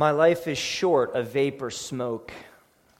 My 0.00 0.12
life 0.12 0.48
is 0.48 0.56
short 0.56 1.14
of 1.14 1.32
vapor 1.32 1.68
smoke. 1.68 2.32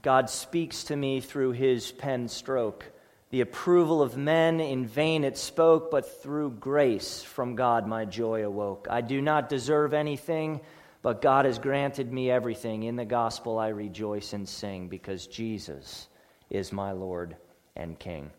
God 0.03 0.29
speaks 0.29 0.85
to 0.85 0.97
me 0.97 1.23
through 1.23 1.53
his 1.53 1.93
pen 1.93 2.29
stroke. 2.29 2.85
The 3.31 3.41
approval 3.41 4.03
of 4.03 4.19
men 4.19 4.61
in 4.61 4.85
vain 4.85 5.25
it 5.25 5.39
spoke, 5.39 5.91
but 5.91 6.21
through 6.23 6.51
grace 6.61 7.23
from 7.23 7.55
God 7.55 7.87
my 7.87 8.05
joy 8.05 8.45
awoke. 8.45 8.87
I 8.91 9.01
do 9.01 9.23
not 9.23 9.49
deserve 9.49 9.95
anything, 9.95 10.61
but 11.01 11.23
God 11.23 11.47
has 11.47 11.59
granted 11.59 12.13
me 12.13 12.31
everything. 12.31 12.83
In 12.83 12.97
the 12.97 13.07
gospel 13.07 13.59
I 13.59 13.69
rejoice 13.69 14.35
and 14.35 14.47
sing, 14.47 14.89
because 14.89 15.27
Jesus 15.27 16.07
is 16.51 16.71
my 16.71 16.93
Lord 16.93 17.35
and 17.77 17.99
King. 17.99 18.31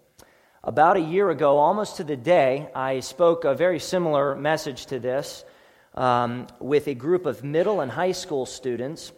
About 0.63 0.97
a 0.97 1.01
year 1.01 1.31
ago, 1.31 1.57
almost 1.57 1.97
to 1.97 2.03
the 2.03 2.15
day, 2.15 2.69
I 2.75 2.99
spoke 2.99 3.43
a 3.43 3.55
very 3.55 3.79
similar 3.79 4.35
message 4.35 4.85
to 4.85 4.99
this 4.99 5.45
um, 5.93 6.47
with 6.59 6.87
a 6.87 6.93
group 6.93 7.25
of 7.25 7.43
middle 7.43 7.81
and 7.81 7.91
high 7.91 8.11
school 8.13 8.45
students 8.45 9.11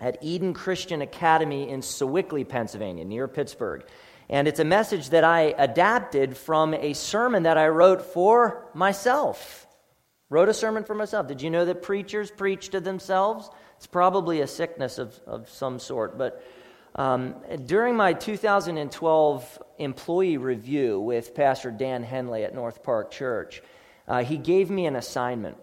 at 0.00 0.18
Eden 0.20 0.52
Christian 0.52 1.00
Academy 1.02 1.68
in 1.68 1.80
Sewickley, 1.80 2.44
Pennsylvania, 2.44 3.04
near 3.04 3.28
Pittsburgh. 3.28 3.84
And 4.28 4.48
it's 4.48 4.60
a 4.60 4.64
message 4.64 5.10
that 5.10 5.24
I 5.24 5.54
adapted 5.58 6.36
from 6.36 6.74
a 6.74 6.92
sermon 6.94 7.44
that 7.44 7.58
I 7.58 7.68
wrote 7.68 8.02
for 8.02 8.68
myself. 8.74 9.66
Wrote 10.30 10.48
a 10.48 10.54
sermon 10.54 10.84
for 10.84 10.94
myself. 10.94 11.28
Did 11.28 11.42
you 11.42 11.50
know 11.50 11.64
that 11.66 11.82
preachers 11.82 12.30
preach 12.30 12.70
to 12.70 12.80
themselves? 12.80 13.50
It's 13.76 13.86
probably 13.86 14.40
a 14.40 14.46
sickness 14.46 14.98
of, 14.98 15.20
of 15.26 15.50
some 15.50 15.78
sort. 15.78 16.16
But 16.16 16.42
um, 16.94 17.34
during 17.66 17.96
my 17.96 18.12
2012 18.12 19.62
employee 19.78 20.36
review 20.36 21.00
with 21.00 21.34
Pastor 21.34 21.70
Dan 21.70 22.02
Henley 22.02 22.44
at 22.44 22.54
North 22.54 22.82
Park 22.82 23.10
Church, 23.10 23.62
uh, 24.08 24.24
he 24.24 24.38
gave 24.38 24.70
me 24.70 24.86
an 24.86 24.96
assignment. 24.96 25.56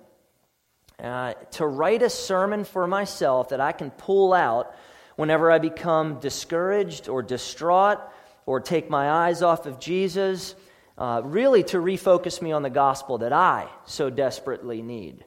Uh, 1.02 1.34
to 1.52 1.66
write 1.66 2.02
a 2.02 2.10
sermon 2.10 2.66
for 2.66 2.86
myself 2.86 3.50
that 3.50 3.62
I 3.62 3.72
can 3.72 3.90
pull 3.90 4.34
out 4.34 4.76
whenever 5.16 5.50
I 5.50 5.60
become 5.60 6.20
discouraged 6.20 7.08
or 7.08 7.22
distraught 7.22 8.00
or 8.46 8.60
take 8.60 8.90
my 8.90 9.10
eyes 9.10 9.42
off 9.42 9.66
of 9.66 9.80
Jesus, 9.80 10.56
uh, 10.98 11.22
really 11.24 11.64
to 11.64 11.78
refocus 11.78 12.42
me 12.42 12.52
on 12.52 12.64
the 12.64 12.70
gospel 12.70 13.20
that 13.20 13.32
I 13.32 13.70
so 13.86 14.10
desperately 14.10 14.82
need. 14.82 15.24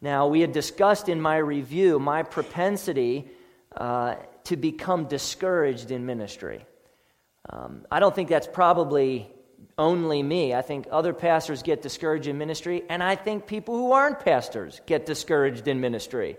Now, 0.00 0.26
we 0.26 0.40
had 0.40 0.52
discussed 0.52 1.08
in 1.08 1.20
my 1.20 1.36
review 1.36 1.98
my 1.98 2.22
propensity 2.22 3.30
uh, 3.76 4.16
to 4.44 4.56
become 4.56 5.04
discouraged 5.04 5.90
in 5.90 6.06
ministry. 6.06 6.66
Um, 7.48 7.86
I 7.90 8.00
don't 8.00 8.14
think 8.14 8.28
that's 8.28 8.48
probably 8.48 9.30
only 9.78 10.22
me. 10.22 10.54
I 10.54 10.62
think 10.62 10.86
other 10.90 11.12
pastors 11.12 11.62
get 11.62 11.82
discouraged 11.82 12.26
in 12.26 12.38
ministry, 12.38 12.82
and 12.88 13.02
I 13.02 13.14
think 13.14 13.46
people 13.46 13.76
who 13.76 13.92
aren't 13.92 14.20
pastors 14.20 14.80
get 14.86 15.06
discouraged 15.06 15.68
in 15.68 15.80
ministry. 15.80 16.36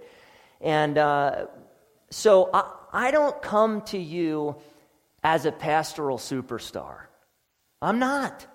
And 0.59 0.97
uh, 0.97 1.45
so 2.09 2.49
I, 2.53 2.71
I 2.91 3.11
don't 3.11 3.39
come 3.41 3.81
to 3.83 3.97
you 3.97 4.55
as 5.23 5.45
a 5.45 5.51
pastoral 5.51 6.17
superstar. 6.17 7.01
I'm 7.81 7.99
not. 7.99 8.45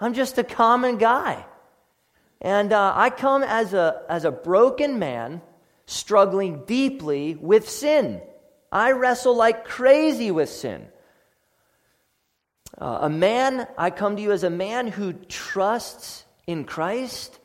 I'm 0.00 0.14
just 0.14 0.38
a 0.38 0.44
common 0.44 0.96
guy. 0.96 1.44
And 2.40 2.72
uh, 2.72 2.92
I 2.94 3.10
come 3.10 3.42
as 3.42 3.74
a, 3.74 4.02
as 4.08 4.24
a 4.24 4.30
broken 4.30 4.98
man 4.98 5.42
struggling 5.86 6.64
deeply 6.66 7.34
with 7.34 7.68
sin. 7.68 8.22
I 8.70 8.92
wrestle 8.92 9.34
like 9.34 9.64
crazy 9.64 10.30
with 10.30 10.48
sin. 10.48 10.86
Uh, 12.80 12.98
a 13.02 13.10
man, 13.10 13.66
I 13.76 13.90
come 13.90 14.16
to 14.16 14.22
you 14.22 14.32
as 14.32 14.44
a 14.44 14.50
man 14.50 14.86
who 14.86 15.12
trusts 15.12 16.24
in 16.46 16.64
Christ 16.64 17.38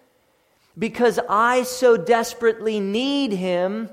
because 0.78 1.20
I 1.28 1.64
so 1.64 1.98
desperately 1.98 2.80
need 2.80 3.32
him 3.32 3.90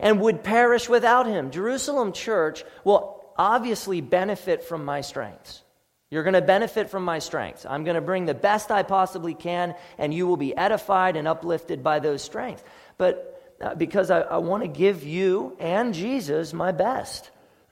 and 0.00 0.20
would 0.20 0.42
perish 0.42 0.88
without 0.88 1.26
him. 1.26 1.50
Jerusalem 1.50 2.12
Church 2.12 2.64
will 2.84 3.24
obviously 3.36 4.00
benefit 4.00 4.64
from 4.64 4.84
my 4.84 5.00
strengths. 5.00 5.62
You're 6.10 6.22
going 6.22 6.34
to 6.34 6.40
benefit 6.40 6.90
from 6.90 7.04
my 7.04 7.18
strengths. 7.18 7.66
I'm 7.66 7.84
going 7.84 7.96
to 7.96 8.00
bring 8.00 8.26
the 8.26 8.34
best 8.34 8.70
I 8.70 8.82
possibly 8.82 9.34
can, 9.34 9.74
and 9.98 10.12
you 10.12 10.26
will 10.26 10.36
be 10.38 10.56
edified 10.56 11.16
and 11.16 11.28
uplifted 11.28 11.82
by 11.82 11.98
those 11.98 12.22
strengths. 12.22 12.64
But 12.96 13.56
uh, 13.60 13.74
because 13.74 14.10
I, 14.10 14.20
I 14.20 14.38
want 14.38 14.62
to 14.62 14.68
give 14.68 15.04
you 15.04 15.56
and 15.58 15.92
Jesus 15.92 16.52
my 16.52 16.72
best, 16.72 17.30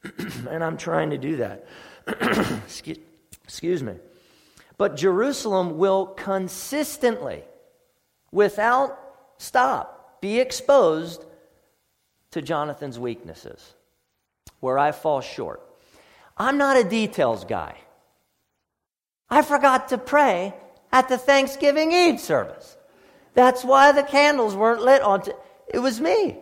and 0.51 0.63
I'm 0.63 0.77
trying 0.77 1.11
to 1.11 1.19
do 1.19 1.37
that. 1.37 1.67
excuse, 2.65 2.99
excuse 3.45 3.83
me. 3.83 3.95
But 4.79 4.97
Jerusalem 4.97 5.79
will 5.79 6.07
consistently, 6.07 7.43
without 8.31 8.99
stop, 9.39 10.21
be 10.21 10.39
exposed 10.39 11.25
to 12.33 12.43
Jonathan's 12.43 12.99
weaknesses, 12.99 13.75
where 14.61 14.79
I 14.79 14.93
fall 14.93 15.21
short. 15.21 15.63
I'm 16.37 16.59
not 16.59 16.77
a 16.77 16.85
details 16.85 17.45
guy. 17.45 17.77
I 19.31 19.43
forgot 19.43 19.89
to 19.89 19.99
pray 19.99 20.55
at 20.93 21.09
the 21.09 21.19
Thanksgiving 21.19 21.93
Eve 21.93 22.21
service. 22.21 22.77
That's 23.35 23.65
why 23.65 23.93
the 23.93 24.03
candles 24.03 24.55
weren't 24.55 24.83
lit 24.83 25.03
on. 25.03 25.23
T- 25.23 25.33
it 25.69 25.79
was 25.79 26.01
me. 26.01 26.39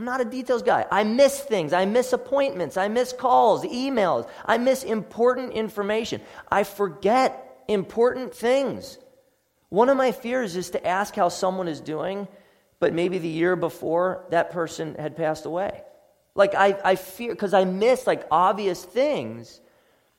I'm 0.00 0.06
not 0.06 0.22
a 0.22 0.24
details 0.24 0.62
guy. 0.62 0.86
I 0.90 1.04
miss 1.04 1.40
things. 1.40 1.74
I 1.74 1.84
miss 1.84 2.14
appointments. 2.14 2.78
I 2.78 2.88
miss 2.88 3.12
calls, 3.12 3.64
emails. 3.64 4.26
I 4.46 4.56
miss 4.56 4.82
important 4.82 5.52
information. 5.52 6.22
I 6.50 6.64
forget 6.64 7.62
important 7.68 8.34
things. 8.34 8.96
One 9.68 9.90
of 9.90 9.98
my 9.98 10.12
fears 10.12 10.56
is 10.56 10.70
to 10.70 10.86
ask 10.86 11.14
how 11.14 11.28
someone 11.28 11.68
is 11.68 11.82
doing, 11.82 12.28
but 12.78 12.94
maybe 12.94 13.18
the 13.18 13.28
year 13.28 13.56
before 13.56 14.24
that 14.30 14.52
person 14.52 14.94
had 14.94 15.18
passed 15.18 15.44
away. 15.44 15.82
Like 16.34 16.54
I, 16.54 16.78
I 16.82 16.94
fear, 16.94 17.32
because 17.32 17.52
I 17.52 17.66
miss 17.66 18.06
like 18.06 18.26
obvious 18.30 18.82
things, 18.82 19.60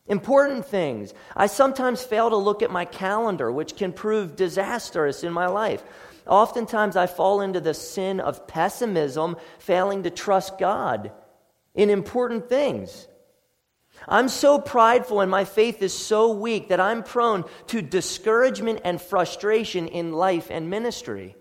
important 0.05 0.63
things. 0.63 1.11
I 1.35 1.47
sometimes 1.47 2.03
fail 2.03 2.29
to 2.29 2.37
look 2.37 2.61
at 2.61 2.69
my 2.69 2.85
calendar, 2.85 3.51
which 3.51 3.75
can 3.77 3.93
prove 3.93 4.35
disastrous 4.35 5.23
in 5.23 5.33
my 5.33 5.47
life. 5.47 5.83
Oftentimes, 6.27 6.95
I 6.95 7.07
fall 7.07 7.41
into 7.41 7.59
the 7.59 7.73
sin 7.73 8.19
of 8.19 8.47
pessimism, 8.47 9.37
failing 9.59 10.03
to 10.03 10.09
trust 10.09 10.57
God 10.57 11.11
in 11.73 11.89
important 11.89 12.49
things. 12.49 13.07
I'm 14.07 14.29
so 14.29 14.59
prideful 14.59 15.21
and 15.21 15.29
my 15.29 15.45
faith 15.45 15.81
is 15.81 15.93
so 15.93 16.31
weak 16.31 16.69
that 16.69 16.79
I'm 16.79 17.03
prone 17.03 17.45
to 17.67 17.81
discouragement 17.81 18.81
and 18.83 19.01
frustration 19.01 19.87
in 19.87 20.13
life 20.13 20.47
and 20.49 20.69
ministry. 20.69 21.35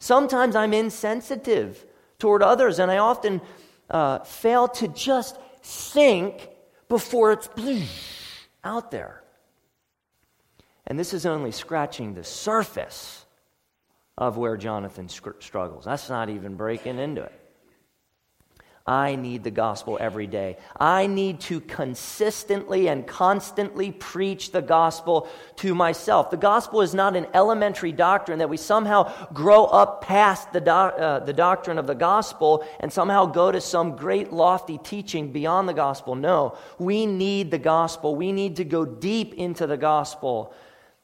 Sometimes 0.00 0.56
I'm 0.56 0.74
insensitive 0.74 1.84
toward 2.18 2.42
others, 2.42 2.78
and 2.78 2.90
I 2.90 2.98
often 2.98 3.40
uh, 3.88 4.20
fail 4.20 4.68
to 4.68 4.88
just 4.88 5.38
think 5.62 6.48
before 6.88 7.32
it's 7.32 7.48
out 8.64 8.90
there. 8.90 9.22
And 10.86 10.98
this 10.98 11.14
is 11.14 11.24
only 11.24 11.52
scratching 11.52 12.14
the 12.14 12.24
surface 12.24 13.23
of 14.16 14.36
where 14.36 14.56
Jonathan 14.56 15.08
struggles. 15.08 15.84
That's 15.84 16.08
not 16.08 16.28
even 16.28 16.54
breaking 16.56 16.98
into 16.98 17.22
it. 17.22 17.32
I 18.86 19.16
need 19.16 19.44
the 19.44 19.50
gospel 19.50 19.96
every 19.98 20.26
day. 20.26 20.58
I 20.78 21.06
need 21.06 21.40
to 21.42 21.60
consistently 21.60 22.88
and 22.88 23.06
constantly 23.06 23.90
preach 23.90 24.52
the 24.52 24.60
gospel 24.60 25.26
to 25.56 25.74
myself. 25.74 26.30
The 26.30 26.36
gospel 26.36 26.82
is 26.82 26.92
not 26.92 27.16
an 27.16 27.26
elementary 27.32 27.92
doctrine 27.92 28.40
that 28.40 28.50
we 28.50 28.58
somehow 28.58 29.10
grow 29.32 29.64
up 29.64 30.02
past 30.02 30.52
the, 30.52 30.60
do- 30.60 30.70
uh, 30.70 31.20
the 31.20 31.32
doctrine 31.32 31.78
of 31.78 31.86
the 31.86 31.94
gospel 31.94 32.62
and 32.78 32.92
somehow 32.92 33.24
go 33.24 33.50
to 33.50 33.60
some 33.60 33.96
great 33.96 34.34
lofty 34.34 34.76
teaching 34.76 35.32
beyond 35.32 35.66
the 35.66 35.72
gospel. 35.72 36.14
No, 36.14 36.58
we 36.78 37.06
need 37.06 37.50
the 37.50 37.58
gospel. 37.58 38.14
We 38.14 38.32
need 38.32 38.56
to 38.56 38.64
go 38.64 38.84
deep 38.84 39.32
into 39.32 39.66
the 39.66 39.78
gospel. 39.78 40.52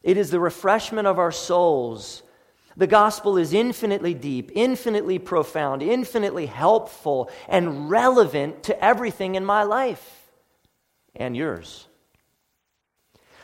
It 0.02 0.18
is 0.18 0.30
the 0.30 0.40
refreshment 0.40 1.06
of 1.06 1.18
our 1.18 1.32
souls 1.32 2.22
the 2.80 2.86
gospel 2.86 3.36
is 3.36 3.52
infinitely 3.52 4.14
deep, 4.14 4.52
infinitely 4.54 5.18
profound, 5.18 5.82
infinitely 5.82 6.46
helpful, 6.46 7.30
and 7.46 7.90
relevant 7.90 8.62
to 8.62 8.84
everything 8.84 9.34
in 9.34 9.44
my 9.44 9.64
life 9.64 10.30
and 11.14 11.36
yours. 11.36 11.86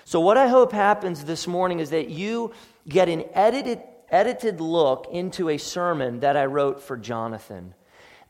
So, 0.07 0.21
what 0.21 0.39
I 0.39 0.49
hope 0.49 0.73
happens 0.73 1.23
this 1.23 1.47
morning 1.47 1.81
is 1.81 1.91
that 1.91 2.09
you 2.09 2.55
get 2.89 3.11
an 3.11 3.25
edited, 3.35 3.83
edited 4.09 4.63
look 4.63 5.09
into 5.13 5.51
a 5.51 5.59
sermon 5.59 6.21
that 6.21 6.39
I 6.39 6.47
wrote 6.47 6.83
for 6.83 6.97
Jonathan. 6.97 7.75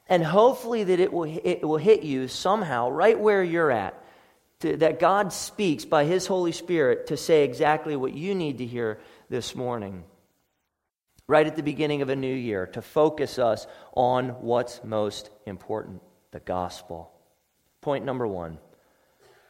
And 0.09 0.25
hopefully, 0.25 0.83
that 0.83 0.99
it 0.99 1.13
will, 1.13 1.41
it 1.45 1.63
will 1.63 1.77
hit 1.77 2.03
you 2.03 2.27
somehow 2.27 2.91
right 2.91 3.19
where 3.19 3.45
you're 3.45 3.71
at. 3.71 3.95
To, 4.61 4.77
that 4.79 4.99
God 4.99 5.33
speaks 5.33 5.85
by 5.85 6.05
His 6.05 6.27
Holy 6.27 6.51
Spirit 6.51 7.07
to 7.09 7.17
say 7.17 7.45
exactly 7.45 7.95
what 7.95 8.13
you 8.13 8.35
need 8.35 8.59
to 8.59 8.67
hear 8.67 8.99
this 9.29 9.55
morning 9.55 10.03
right 11.29 11.47
at 11.47 11.57
the 11.57 11.63
beginning 11.63 12.03
of 12.03 12.09
a 12.09 12.17
new 12.17 12.35
year 12.35 12.67
to 12.69 12.83
focus 12.83 13.39
us 13.39 13.67
on 13.95 14.29
what's 14.41 14.83
most 14.85 15.31
important 15.47 16.03
the 16.31 16.41
gospel. 16.41 17.11
Point 17.81 18.05
number 18.05 18.27
one 18.27 18.59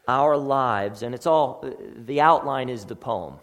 our 0.09 0.37
lives, 0.37 1.03
and 1.03 1.17
it's 1.17 1.27
all, 1.27 1.69
the 1.97 2.21
outline 2.21 2.69
is 2.69 2.85
the 2.85 2.95
poem. 2.95 3.41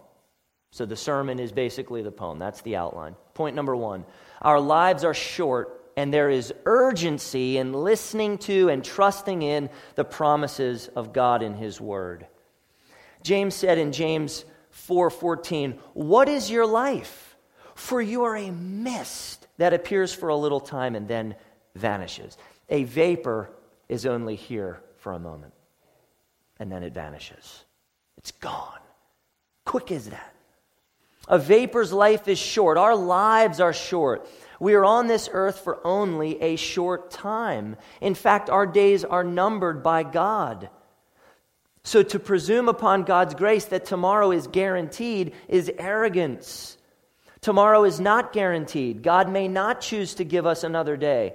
So 0.72 0.86
the 0.86 0.96
sermon 0.96 1.40
is 1.40 1.52
basically 1.52 2.04
the 2.04 2.12
poem. 2.12 2.40
That's 2.40 2.62
the 2.62 2.78
outline. 2.78 3.16
Point 3.34 3.56
number 3.56 3.76
one 3.76 4.06
our 4.42 4.60
lives 4.60 5.04
are 5.04 5.14
short 5.14 5.84
and 5.96 6.14
there 6.14 6.30
is 6.30 6.54
urgency 6.66 7.58
in 7.58 7.74
listening 7.74 8.40
to 8.40 8.70
and 8.70 8.84
trusting 8.84 9.42
in 9.44 9.70
the 9.96 10.04
promises 10.04 10.90
of 10.96 11.14
God 11.14 11.44
in 11.44 11.54
His 11.54 11.80
Word. 11.80 12.26
James 13.22 13.54
said 13.54 13.78
in 13.78 13.92
James 13.92 14.46
4:14, 14.72 15.80
"What 15.94 16.28
is 16.28 16.50
your 16.50 16.66
life? 16.66 17.33
For 17.76 18.02
you 18.02 18.24
are 18.24 18.36
a 18.36 18.52
mist 18.52 19.48
that 19.58 19.74
appears 19.74 20.14
for 20.14 20.30
a 20.30 20.36
little 20.36 20.60
time 20.60 20.96
and 20.96 21.08
then 21.08 21.36
vanishes. 21.76 22.38
A 22.70 22.84
vapor 22.84 23.50
is 23.90 24.06
only 24.06 24.36
here 24.36 24.82
for 24.98 25.14
a 25.14 25.20
moment, 25.20 25.54
and 26.60 26.72
then 26.72 26.84
it 26.84 26.94
vanishes. 26.94 27.64
It's 28.18 28.32
gone. 28.32 28.80
Quick 29.66 29.92
as 29.92 30.10
that. 30.10 30.34
A 31.28 31.40
vapor's 31.40 31.94
life 31.94 32.28
is 32.28 32.38
short. 32.38 32.78
Our 32.78 32.96
lives 32.96 33.60
are 33.60 33.74
short. 33.74 34.28
We 34.60 34.74
are 34.76 34.86
on 34.86 35.08
this 35.08 35.30
earth 35.32 35.60
for 35.60 35.86
only 35.86 36.42
a 36.42 36.56
short 36.58 37.12
time. 37.12 37.78
In 38.02 38.14
fact, 38.14 38.50
our 38.50 38.66
days 38.66 39.04
are 39.04 39.24
numbered 39.24 39.84
by 39.84 40.04
God. 40.04 40.70
So 41.84 42.04
to 42.04 42.20
presume 42.20 42.70
upon 42.70 43.04
God's 43.04 43.36
grace 43.36 43.66
that 43.66 43.86
tomorrow 43.86 44.32
is 44.32 44.48
guaranteed 44.48 45.34
is 45.48 45.72
arrogance. 45.78 46.78
Tomorrow 47.44 47.84
is 47.84 48.00
not 48.00 48.32
guaranteed. 48.32 49.04
God 49.04 49.30
may 49.30 49.50
not 49.50 49.82
choose 49.82 50.16
to 50.16 50.24
give 50.24 50.46
us 50.46 50.64
another 50.64 50.96
day. 50.96 51.34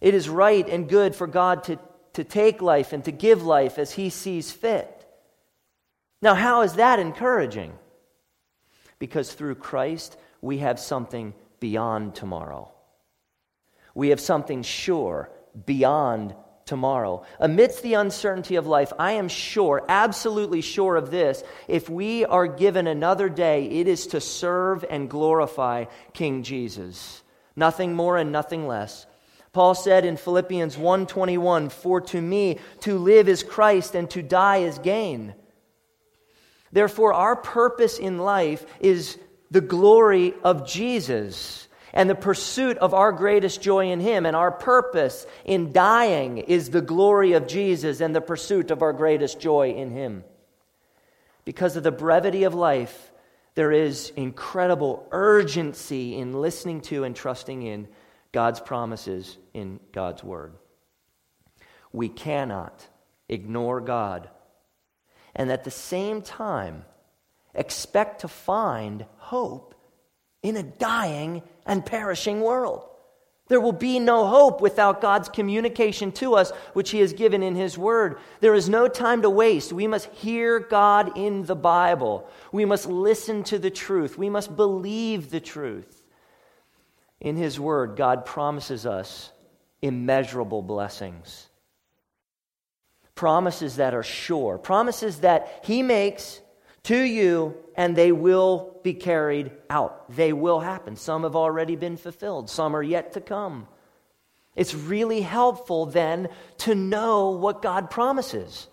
It 0.00 0.12
is 0.12 0.28
right 0.28 0.68
and 0.68 0.88
good 0.88 1.14
for 1.14 1.28
God 1.28 1.62
to, 1.64 1.78
to 2.14 2.24
take 2.24 2.60
life 2.60 2.92
and 2.92 3.04
to 3.04 3.12
give 3.12 3.44
life 3.44 3.78
as 3.78 3.92
He 3.92 4.10
sees 4.10 4.50
fit. 4.50 5.06
Now, 6.20 6.34
how 6.34 6.62
is 6.62 6.74
that 6.74 6.98
encouraging? 6.98 7.72
Because 8.98 9.32
through 9.32 9.54
Christ, 9.54 10.16
we 10.40 10.58
have 10.58 10.80
something 10.80 11.34
beyond 11.60 12.16
tomorrow. 12.16 12.72
We 13.94 14.08
have 14.08 14.20
something 14.20 14.64
sure 14.64 15.30
beyond 15.66 16.34
tomorrow. 16.68 17.24
Amidst 17.40 17.82
the 17.82 17.94
uncertainty 17.94 18.56
of 18.56 18.66
life, 18.66 18.92
I 18.98 19.12
am 19.12 19.28
sure, 19.28 19.84
absolutely 19.88 20.60
sure 20.60 20.96
of 20.96 21.10
this. 21.10 21.42
If 21.66 21.88
we 21.88 22.24
are 22.24 22.46
given 22.46 22.86
another 22.86 23.28
day, 23.28 23.64
it 23.64 23.88
is 23.88 24.08
to 24.08 24.20
serve 24.20 24.84
and 24.88 25.10
glorify 25.10 25.86
King 26.12 26.42
Jesus. 26.42 27.22
Nothing 27.56 27.94
more 27.94 28.16
and 28.18 28.30
nothing 28.30 28.68
less. 28.68 29.06
Paul 29.52 29.74
said 29.74 30.04
in 30.04 30.16
Philippians 30.16 30.76
1:21, 30.76 31.70
"For 31.70 32.00
to 32.02 32.20
me 32.20 32.58
to 32.80 32.98
live 32.98 33.28
is 33.28 33.42
Christ 33.42 33.94
and 33.94 34.08
to 34.10 34.22
die 34.22 34.58
is 34.58 34.78
gain." 34.78 35.34
Therefore 36.70 37.14
our 37.14 37.34
purpose 37.34 37.98
in 37.98 38.18
life 38.18 38.66
is 38.78 39.18
the 39.50 39.62
glory 39.62 40.34
of 40.44 40.66
Jesus 40.66 41.67
and 41.92 42.08
the 42.08 42.14
pursuit 42.14 42.78
of 42.78 42.94
our 42.94 43.12
greatest 43.12 43.62
joy 43.62 43.90
in 43.90 44.00
Him. 44.00 44.26
And 44.26 44.36
our 44.36 44.50
purpose 44.50 45.26
in 45.44 45.72
dying 45.72 46.38
is 46.38 46.70
the 46.70 46.80
glory 46.80 47.32
of 47.32 47.46
Jesus 47.46 48.00
and 48.00 48.14
the 48.14 48.20
pursuit 48.20 48.70
of 48.70 48.82
our 48.82 48.92
greatest 48.92 49.40
joy 49.40 49.72
in 49.72 49.90
Him. 49.90 50.24
Because 51.44 51.76
of 51.76 51.82
the 51.82 51.92
brevity 51.92 52.44
of 52.44 52.54
life, 52.54 53.12
there 53.54 53.72
is 53.72 54.10
incredible 54.16 55.06
urgency 55.10 56.16
in 56.16 56.40
listening 56.40 56.80
to 56.82 57.04
and 57.04 57.16
trusting 57.16 57.62
in 57.62 57.88
God's 58.32 58.60
promises 58.60 59.36
in 59.54 59.80
God's 59.92 60.22
Word. 60.22 60.54
We 61.92 62.08
cannot 62.08 62.86
ignore 63.28 63.80
God 63.80 64.28
and 65.34 65.50
at 65.50 65.64
the 65.64 65.70
same 65.70 66.20
time 66.20 66.84
expect 67.54 68.20
to 68.22 68.28
find 68.28 69.06
hope 69.16 69.67
in 70.42 70.56
a 70.56 70.62
dying 70.62 71.42
and 71.66 71.84
perishing 71.84 72.40
world. 72.40 72.88
There 73.48 73.60
will 73.60 73.72
be 73.72 73.98
no 73.98 74.26
hope 74.26 74.60
without 74.60 75.00
God's 75.00 75.28
communication 75.28 76.12
to 76.12 76.34
us, 76.34 76.50
which 76.74 76.90
He 76.90 77.00
has 77.00 77.14
given 77.14 77.42
in 77.42 77.54
His 77.54 77.78
Word. 77.78 78.18
There 78.40 78.54
is 78.54 78.68
no 78.68 78.88
time 78.88 79.22
to 79.22 79.30
waste. 79.30 79.72
We 79.72 79.86
must 79.86 80.06
hear 80.12 80.60
God 80.60 81.16
in 81.16 81.44
the 81.46 81.56
Bible. 81.56 82.28
We 82.52 82.66
must 82.66 82.86
listen 82.86 83.42
to 83.44 83.58
the 83.58 83.70
truth. 83.70 84.18
We 84.18 84.28
must 84.28 84.54
believe 84.54 85.30
the 85.30 85.40
truth. 85.40 86.02
In 87.20 87.36
His 87.36 87.58
Word, 87.58 87.96
God 87.96 88.26
promises 88.26 88.84
us 88.84 89.32
immeasurable 89.80 90.60
blessings, 90.60 91.48
promises 93.14 93.76
that 93.76 93.94
are 93.94 94.02
sure, 94.02 94.58
promises 94.58 95.20
that 95.20 95.60
He 95.64 95.82
makes 95.82 96.42
to 96.84 96.98
you, 96.98 97.56
and 97.74 97.94
they 97.94 98.12
will 98.12 98.80
be 98.82 98.94
carried 98.94 99.50
out. 99.68 100.14
They 100.14 100.32
will 100.32 100.60
happen. 100.60 100.96
Some 100.96 101.22
have 101.24 101.36
already 101.36 101.76
been 101.76 101.96
fulfilled, 101.96 102.48
some 102.48 102.74
are 102.74 102.82
yet 102.82 103.12
to 103.12 103.20
come. 103.20 103.68
It's 104.56 104.74
really 104.74 105.20
helpful 105.20 105.86
then 105.86 106.28
to 106.58 106.74
know 106.74 107.30
what 107.30 107.62
God 107.62 107.90
promises. 107.90 108.66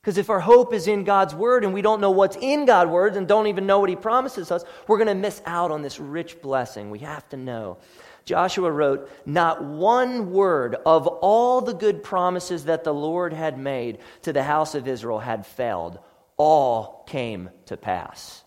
Because 0.00 0.18
if 0.18 0.30
our 0.30 0.40
hope 0.40 0.72
is 0.72 0.86
in 0.86 1.04
God's 1.04 1.34
word 1.34 1.64
and 1.64 1.74
we 1.74 1.82
don't 1.82 2.00
know 2.00 2.12
what's 2.12 2.36
in 2.36 2.64
God's 2.64 2.90
word 2.90 3.16
and 3.16 3.26
don't 3.26 3.48
even 3.48 3.66
know 3.66 3.80
what 3.80 3.88
he 3.88 3.96
promises 3.96 4.50
us, 4.52 4.64
we're 4.86 4.98
going 4.98 5.08
to 5.08 5.14
miss 5.14 5.42
out 5.46 5.70
on 5.70 5.82
this 5.82 5.98
rich 5.98 6.40
blessing. 6.40 6.90
We 6.90 7.00
have 7.00 7.28
to 7.30 7.36
know. 7.36 7.78
Joshua 8.24 8.70
wrote, 8.70 9.10
Not 9.24 9.64
one 9.64 10.32
word 10.32 10.76
of 10.86 11.06
all 11.06 11.60
the 11.60 11.74
good 11.74 12.02
promises 12.02 12.64
that 12.64 12.84
the 12.84 12.94
Lord 12.94 13.32
had 13.32 13.58
made 13.58 13.98
to 14.22 14.32
the 14.32 14.42
house 14.42 14.74
of 14.74 14.88
Israel 14.88 15.20
had 15.20 15.46
failed. 15.46 15.98
All 16.36 17.04
came 17.06 17.50
to 17.66 17.76
pass. 17.76 18.44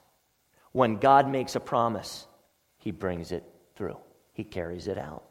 When 0.71 0.97
God 0.97 1.29
makes 1.29 1.55
a 1.55 1.59
promise, 1.59 2.27
he 2.77 2.91
brings 2.91 3.31
it 3.31 3.43
through, 3.75 3.97
he 4.33 4.43
carries 4.43 4.87
it 4.87 4.97
out. 4.97 5.23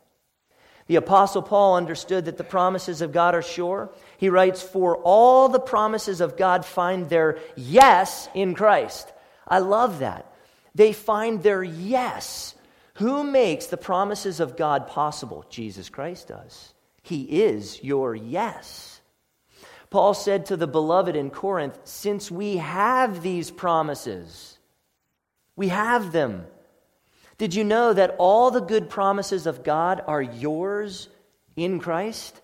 The 0.88 0.96
Apostle 0.96 1.42
Paul 1.42 1.76
understood 1.76 2.24
that 2.24 2.38
the 2.38 2.44
promises 2.44 3.02
of 3.02 3.12
God 3.12 3.34
are 3.34 3.42
sure. 3.42 3.90
He 4.16 4.30
writes, 4.30 4.62
For 4.62 4.96
all 4.96 5.50
the 5.50 5.60
promises 5.60 6.22
of 6.22 6.38
God 6.38 6.64
find 6.64 7.08
their 7.08 7.38
yes 7.56 8.28
in 8.34 8.54
Christ. 8.54 9.12
I 9.46 9.58
love 9.58 9.98
that. 9.98 10.32
They 10.74 10.94
find 10.94 11.42
their 11.42 11.62
yes. 11.62 12.54
Who 12.94 13.22
makes 13.22 13.66
the 13.66 13.76
promises 13.76 14.40
of 14.40 14.56
God 14.56 14.88
possible? 14.88 15.44
Jesus 15.50 15.90
Christ 15.90 16.28
does. 16.28 16.72
He 17.02 17.42
is 17.42 17.82
your 17.84 18.16
yes. 18.16 18.97
Paul 19.90 20.14
said 20.14 20.46
to 20.46 20.56
the 20.56 20.66
beloved 20.66 21.16
in 21.16 21.30
Corinth, 21.30 21.78
Since 21.84 22.30
we 22.30 22.58
have 22.58 23.22
these 23.22 23.50
promises, 23.50 24.58
we 25.56 25.68
have 25.68 26.12
them. 26.12 26.46
Did 27.38 27.54
you 27.54 27.64
know 27.64 27.92
that 27.92 28.16
all 28.18 28.50
the 28.50 28.60
good 28.60 28.90
promises 28.90 29.46
of 29.46 29.62
God 29.62 30.02
are 30.06 30.22
yours 30.22 31.08
in 31.56 31.78
Christ? 31.78 32.40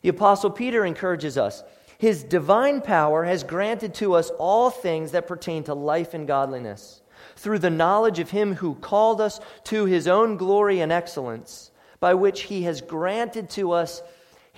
The 0.00 0.08
Apostle 0.08 0.50
Peter 0.50 0.84
encourages 0.84 1.36
us 1.36 1.62
His 1.98 2.22
divine 2.22 2.80
power 2.80 3.24
has 3.24 3.42
granted 3.42 3.94
to 3.94 4.14
us 4.14 4.30
all 4.38 4.70
things 4.70 5.12
that 5.12 5.26
pertain 5.26 5.64
to 5.64 5.74
life 5.74 6.14
and 6.14 6.26
godliness 6.26 7.02
through 7.36 7.58
the 7.58 7.70
knowledge 7.70 8.18
of 8.18 8.30
Him 8.30 8.54
who 8.54 8.76
called 8.76 9.20
us 9.20 9.40
to 9.64 9.84
His 9.84 10.08
own 10.08 10.36
glory 10.36 10.80
and 10.80 10.92
excellence, 10.92 11.70
by 12.00 12.14
which 12.14 12.42
He 12.42 12.62
has 12.62 12.80
granted 12.80 13.50
to 13.50 13.72
us 13.72 14.02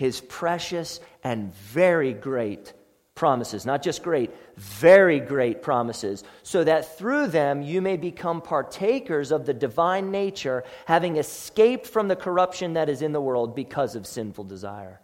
His 0.01 0.23
precious 0.23 0.99
and 1.23 1.53
very 1.55 2.15
great 2.15 2.73
promises, 3.15 3.67
not 3.67 3.83
just 3.83 4.03
great, 4.03 4.31
very 4.57 5.21
great 5.21 5.61
promises, 5.61 6.25
so 6.43 6.65
that 6.65 6.97
through 6.97 7.27
them 7.27 7.61
you 7.61 7.83
may 7.83 7.99
become 7.99 8.41
partakers 8.41 9.31
of 9.31 9.45
the 9.45 9.53
divine 9.53 10.11
nature, 10.11 10.65
having 10.87 11.19
escaped 11.19 11.87
from 11.87 12.09
the 12.09 12.17
corruption 12.17 12.73
that 12.73 12.89
is 12.89 13.03
in 13.03 13.13
the 13.13 13.21
world 13.21 13.55
because 13.55 13.95
of 13.95 14.07
sinful 14.07 14.45
desire. 14.45 15.03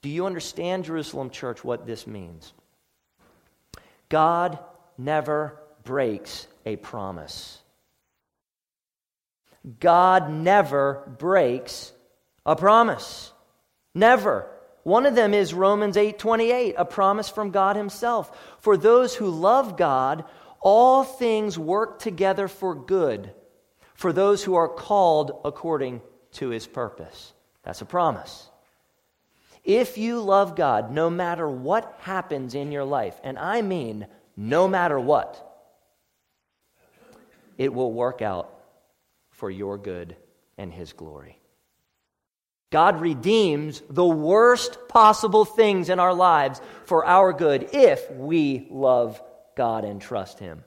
Do 0.00 0.08
you 0.08 0.26
understand, 0.26 0.84
Jerusalem 0.84 1.30
Church, 1.30 1.64
what 1.64 1.84
this 1.84 2.06
means? 2.06 2.52
God 4.08 4.60
never 4.96 5.58
breaks 5.82 6.46
a 6.64 6.76
promise. 6.76 7.58
God 9.80 10.30
never 10.30 11.02
breaks 11.18 11.90
a 12.46 12.54
promise. 12.54 13.32
Never. 13.98 14.46
One 14.84 15.06
of 15.06 15.14
them 15.14 15.34
is 15.34 15.52
Romans 15.52 15.96
8:28, 15.96 16.74
a 16.78 16.84
promise 16.84 17.28
from 17.28 17.50
God 17.50 17.76
himself. 17.76 18.56
For 18.60 18.76
those 18.76 19.16
who 19.16 19.28
love 19.28 19.76
God, 19.76 20.24
all 20.60 21.02
things 21.02 21.58
work 21.58 21.98
together 21.98 22.48
for 22.48 22.74
good 22.74 23.34
for 23.98 24.12
those 24.12 24.44
who 24.44 24.54
are 24.54 24.68
called 24.68 25.40
according 25.44 26.00
to 26.30 26.50
his 26.50 26.68
purpose. 26.68 27.32
That's 27.64 27.80
a 27.80 27.84
promise. 27.84 28.48
If 29.64 29.98
you 29.98 30.20
love 30.20 30.54
God, 30.54 30.92
no 30.92 31.10
matter 31.10 31.50
what 31.50 31.96
happens 32.02 32.54
in 32.54 32.70
your 32.70 32.84
life, 32.84 33.20
and 33.24 33.36
I 33.36 33.60
mean 33.60 34.06
no 34.36 34.68
matter 34.68 35.00
what, 35.00 35.44
it 37.56 37.74
will 37.74 37.92
work 37.92 38.22
out 38.22 38.54
for 39.30 39.50
your 39.50 39.76
good 39.76 40.16
and 40.56 40.72
his 40.72 40.92
glory. 40.92 41.37
God 42.70 43.00
redeems 43.00 43.82
the 43.88 44.04
worst 44.04 44.88
possible 44.88 45.44
things 45.44 45.88
in 45.88 45.98
our 45.98 46.14
lives 46.14 46.60
for 46.84 47.06
our 47.06 47.32
good 47.32 47.70
if 47.72 48.10
we 48.10 48.66
love 48.70 49.22
God 49.56 49.84
and 49.84 50.00
trust 50.00 50.38
him. 50.38 50.64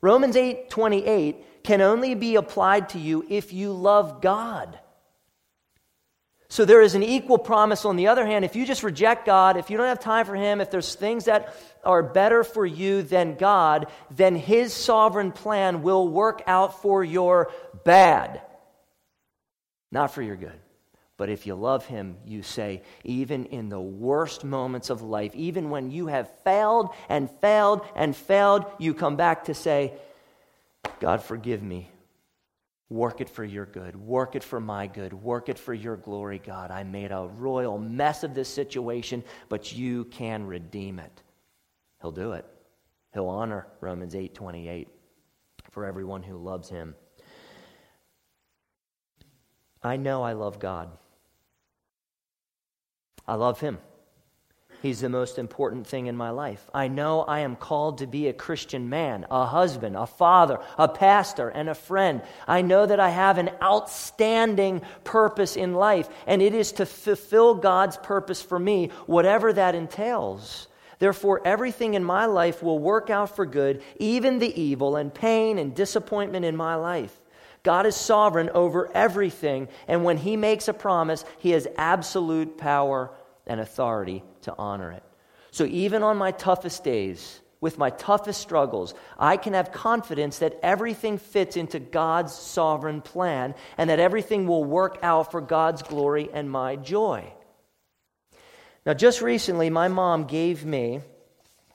Romans 0.00 0.36
8:28 0.36 1.44
can 1.64 1.80
only 1.80 2.14
be 2.14 2.36
applied 2.36 2.90
to 2.90 2.98
you 2.98 3.26
if 3.28 3.52
you 3.52 3.72
love 3.72 4.22
God. 4.22 4.78
So 6.50 6.64
there 6.64 6.80
is 6.80 6.94
an 6.94 7.02
equal 7.02 7.36
promise 7.36 7.84
on 7.84 7.96
the 7.96 8.06
other 8.06 8.24
hand. 8.24 8.42
If 8.44 8.56
you 8.56 8.64
just 8.64 8.82
reject 8.82 9.26
God, 9.26 9.58
if 9.58 9.68
you 9.68 9.76
don't 9.76 9.86
have 9.86 10.00
time 10.00 10.24
for 10.24 10.34
Him, 10.34 10.62
if 10.62 10.70
there's 10.70 10.94
things 10.94 11.26
that 11.26 11.54
are 11.84 12.02
better 12.02 12.42
for 12.42 12.64
you 12.64 13.02
than 13.02 13.34
God, 13.34 13.88
then 14.10 14.34
His 14.34 14.72
sovereign 14.72 15.30
plan 15.30 15.82
will 15.82 16.08
work 16.08 16.42
out 16.46 16.80
for 16.80 17.04
your 17.04 17.52
bad, 17.84 18.40
not 19.92 20.14
for 20.14 20.22
your 20.22 20.36
good. 20.36 20.58
But 21.18 21.28
if 21.28 21.46
you 21.46 21.56
love 21.56 21.84
Him, 21.84 22.16
you 22.24 22.42
say, 22.42 22.82
even 23.04 23.44
in 23.46 23.68
the 23.68 23.80
worst 23.80 24.44
moments 24.44 24.88
of 24.88 25.02
life, 25.02 25.34
even 25.34 25.68
when 25.68 25.90
you 25.90 26.06
have 26.06 26.30
failed 26.44 26.90
and 27.08 27.28
failed 27.42 27.84
and 27.94 28.16
failed, 28.16 28.64
you 28.78 28.94
come 28.94 29.16
back 29.16 29.44
to 29.44 29.54
say, 29.54 29.92
God, 31.00 31.20
forgive 31.22 31.62
me. 31.62 31.90
Work 32.88 33.20
it 33.20 33.28
for 33.28 33.44
your 33.44 33.66
good. 33.66 33.96
Work 33.96 34.36
it 34.36 34.44
for 34.44 34.60
my 34.60 34.86
good. 34.86 35.12
Work 35.12 35.48
it 35.48 35.58
for 35.58 35.74
your 35.74 35.96
glory, 35.96 36.38
God. 36.38 36.70
I 36.70 36.84
made 36.84 37.10
a 37.10 37.28
royal 37.36 37.78
mess 37.78 38.22
of 38.22 38.32
this 38.32 38.48
situation, 38.48 39.24
but 39.48 39.76
you 39.76 40.04
can 40.04 40.46
redeem 40.46 41.00
it. 41.00 41.22
He'll 42.00 42.12
do 42.12 42.32
it. 42.32 42.46
He'll 43.12 43.28
honor 43.28 43.66
Romans 43.80 44.14
8:28 44.14 44.86
for 45.72 45.84
everyone 45.84 46.22
who 46.22 46.38
loves 46.38 46.70
him. 46.70 46.94
I 49.82 49.96
know 49.96 50.22
I 50.22 50.32
love 50.32 50.58
God. 50.60 50.96
I 53.28 53.34
love 53.34 53.60
him. 53.60 53.78
He's 54.80 55.00
the 55.00 55.08
most 55.08 55.38
important 55.38 55.88
thing 55.88 56.06
in 56.06 56.16
my 56.16 56.30
life. 56.30 56.64
I 56.72 56.86
know 56.86 57.22
I 57.22 57.40
am 57.40 57.56
called 57.56 57.98
to 57.98 58.06
be 58.06 58.28
a 58.28 58.32
Christian 58.32 58.88
man, 58.88 59.26
a 59.28 59.44
husband, 59.44 59.96
a 59.96 60.06
father, 60.06 60.60
a 60.78 60.88
pastor, 60.88 61.48
and 61.48 61.68
a 61.68 61.74
friend. 61.74 62.22
I 62.46 62.62
know 62.62 62.86
that 62.86 63.00
I 63.00 63.10
have 63.10 63.38
an 63.38 63.50
outstanding 63.60 64.82
purpose 65.02 65.56
in 65.56 65.74
life, 65.74 66.08
and 66.28 66.40
it 66.40 66.54
is 66.54 66.72
to 66.72 66.86
fulfill 66.86 67.56
God's 67.56 67.96
purpose 67.96 68.40
for 68.40 68.58
me, 68.58 68.90
whatever 69.06 69.52
that 69.52 69.74
entails. 69.74 70.68
Therefore, 71.00 71.42
everything 71.44 71.94
in 71.94 72.04
my 72.04 72.26
life 72.26 72.62
will 72.62 72.78
work 72.78 73.10
out 73.10 73.34
for 73.34 73.46
good, 73.46 73.82
even 73.98 74.38
the 74.38 74.60
evil 74.60 74.94
and 74.94 75.12
pain 75.12 75.58
and 75.58 75.74
disappointment 75.74 76.44
in 76.44 76.56
my 76.56 76.76
life. 76.76 77.20
God 77.64 77.84
is 77.84 77.96
sovereign 77.96 78.50
over 78.50 78.90
everything, 78.94 79.68
and 79.88 80.04
when 80.04 80.18
He 80.18 80.36
makes 80.36 80.68
a 80.68 80.72
promise, 80.72 81.24
He 81.38 81.50
has 81.50 81.66
absolute 81.76 82.56
power 82.56 83.10
and 83.48 83.60
authority 83.60 84.22
to 84.42 84.54
honor 84.58 84.92
it. 84.92 85.02
So 85.50 85.64
even 85.64 86.02
on 86.02 86.16
my 86.16 86.30
toughest 86.30 86.84
days, 86.84 87.40
with 87.60 87.78
my 87.78 87.90
toughest 87.90 88.40
struggles, 88.40 88.94
I 89.18 89.36
can 89.36 89.54
have 89.54 89.72
confidence 89.72 90.38
that 90.38 90.58
everything 90.62 91.18
fits 91.18 91.56
into 91.56 91.80
God's 91.80 92.32
sovereign 92.32 93.00
plan 93.00 93.54
and 93.76 93.90
that 93.90 93.98
everything 93.98 94.46
will 94.46 94.64
work 94.64 94.98
out 95.02 95.32
for 95.32 95.40
God's 95.40 95.82
glory 95.82 96.28
and 96.32 96.50
my 96.50 96.76
joy. 96.76 97.32
Now, 98.86 98.94
just 98.94 99.20
recently, 99.20 99.70
my 99.70 99.88
mom 99.88 100.24
gave 100.24 100.64
me 100.64 101.00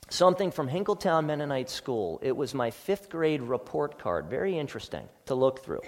something 0.08 0.50
from 0.50 0.68
Hinkletown 0.68 1.26
Mennonite 1.26 1.70
School. 1.70 2.18
It 2.22 2.36
was 2.36 2.54
my 2.54 2.70
fifth 2.70 3.10
grade 3.10 3.42
report 3.42 3.98
card. 3.98 4.26
Very 4.26 4.58
interesting 4.58 5.06
to 5.26 5.34
look 5.34 5.64
through. 5.64 5.82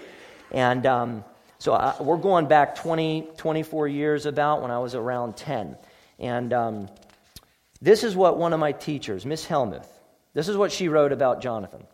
And 0.51 0.85
um, 0.85 1.25
so 1.59 1.73
I, 1.73 1.95
we're 2.01 2.17
going 2.17 2.47
back 2.47 2.75
20, 2.75 3.29
24 3.37 3.87
years 3.87 4.25
about 4.25 4.61
when 4.61 4.71
I 4.71 4.79
was 4.79 4.95
around 4.95 5.37
10. 5.37 5.75
And 6.19 6.53
um, 6.53 6.89
this 7.81 8.03
is 8.03 8.15
what 8.15 8.37
one 8.37 8.53
of 8.53 8.59
my 8.59 8.71
teachers, 8.71 9.25
Miss 9.25 9.45
Helmuth, 9.45 9.87
this 10.33 10.47
is 10.47 10.57
what 10.57 10.71
she 10.71 10.87
wrote 10.87 11.11
about 11.11 11.41
Jonathan. 11.41 11.85